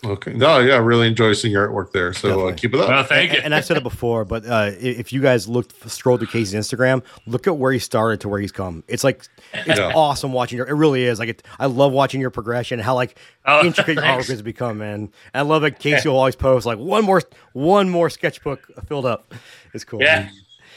[0.06, 0.34] Okay.
[0.34, 2.14] No, yeah, I really enjoy seeing your artwork there.
[2.14, 2.88] So uh, keep it up.
[2.88, 3.38] Well, thank you.
[3.38, 6.54] And, and I've said it before, but uh, if you guys look scroll through Casey's
[6.54, 8.84] Instagram, look at where he started to where he's come.
[8.88, 9.92] It's like it's Yeah.
[9.96, 10.68] awesome watching your.
[10.68, 11.18] It really is.
[11.18, 12.78] Like it, I love watching your progression.
[12.80, 14.94] How like Oh, intricate your artwork has become, man.
[14.94, 17.24] And I love that Casey will always post like one more
[17.54, 19.34] one more sketchbook filled up.
[19.74, 20.02] It's cool.
[20.02, 20.30] yeah.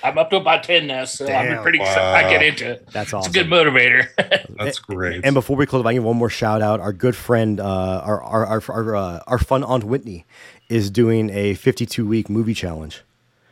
[0.02, 1.56] I'm up to about 10 now, so Damn.
[1.58, 2.26] I'm pretty excited.
[2.26, 2.88] I get into it.
[2.92, 3.30] That's awesome.
[3.30, 4.08] It's a good motivator.
[4.58, 5.24] That's great.
[5.24, 6.80] And before we close, I give one more shout out.
[6.80, 10.24] Our good friend, uh, our our our our, uh, our fun aunt Whitney,
[10.68, 13.02] is doing a 52 week movie challenge.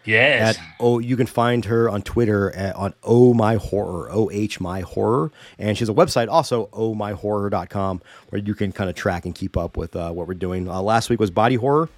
[0.05, 0.57] yes.
[0.57, 4.61] At oh, you can find her on Twitter at, on Oh My Horror, O H
[4.61, 9.25] My Horror, and she has a website also ohmyhorror.com where you can kind of track
[9.27, 10.69] and keep up with uh, what we're doing.
[10.69, 11.89] Uh, last week was Body Horror,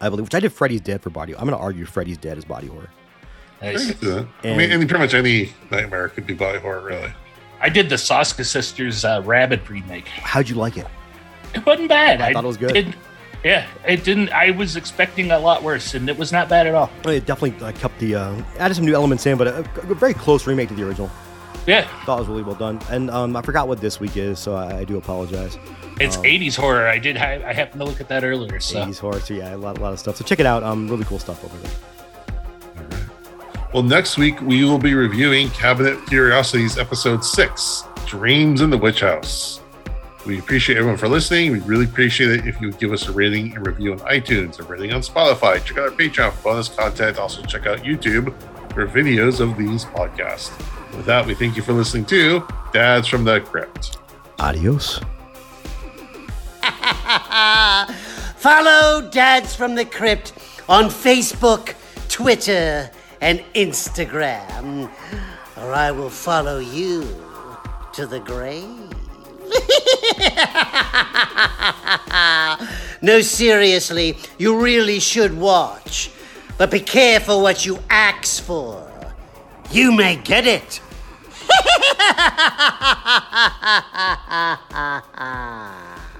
[0.00, 1.34] I believe, which I did Freddy's Dead for Body.
[1.34, 2.88] I'm going to argue Freddy's Dead is Body Horror.
[3.62, 3.90] I Nice.
[3.92, 4.26] can do that.
[4.44, 7.12] I mean, any, pretty much any nightmare could be body horror, really.
[7.60, 10.08] I did the Soska Sisters uh, Rabid remake.
[10.08, 10.86] How'd you like it?
[11.54, 12.20] It wasn't bad.
[12.20, 12.72] I thought it was good.
[12.72, 12.94] did-
[13.44, 14.30] yeah, it didn't.
[14.30, 16.90] I was expecting a lot worse, and it was not bad at all.
[17.04, 20.14] It definitely uh, kept the uh, added some new elements in, but a, a very
[20.14, 21.10] close remake to the original.
[21.66, 24.38] Yeah, Thought it was really well done, and um, I forgot what this week is,
[24.38, 25.58] so I, I do apologize.
[26.00, 26.86] it's 80s horror.
[26.88, 27.16] I did.
[27.16, 28.60] I, I happened to look at that earlier.
[28.60, 30.16] So 80s horror, so yeah, a lot, a lot of stuff.
[30.16, 30.62] So check it out.
[30.62, 31.70] Um, really cool stuff over there.
[33.72, 39.00] Well, next week we will be reviewing Cabinet Curiosities Episode 6 Dreams in the Witch
[39.00, 39.62] House.
[40.26, 41.52] We appreciate everyone for listening.
[41.52, 44.60] We really appreciate it if you would give us a rating and review on iTunes,
[44.60, 45.64] a rating on Spotify.
[45.64, 47.18] Check out our Patreon for bonus content.
[47.18, 48.34] Also, check out YouTube
[48.74, 50.50] for videos of these podcasts.
[50.94, 53.96] With that, we thank you for listening to Dads from the Crypt.
[54.38, 55.00] Adios.
[58.36, 60.34] Follow Dads from the Crypt
[60.68, 61.74] on Facebook,
[62.10, 62.90] Twitter,
[63.22, 64.90] and Instagram,
[65.56, 67.06] or I will follow you
[67.94, 68.66] to the grave.
[73.02, 76.10] no, seriously, you really should watch.
[76.58, 78.90] But be careful what you ask for.
[79.70, 80.80] You may get it.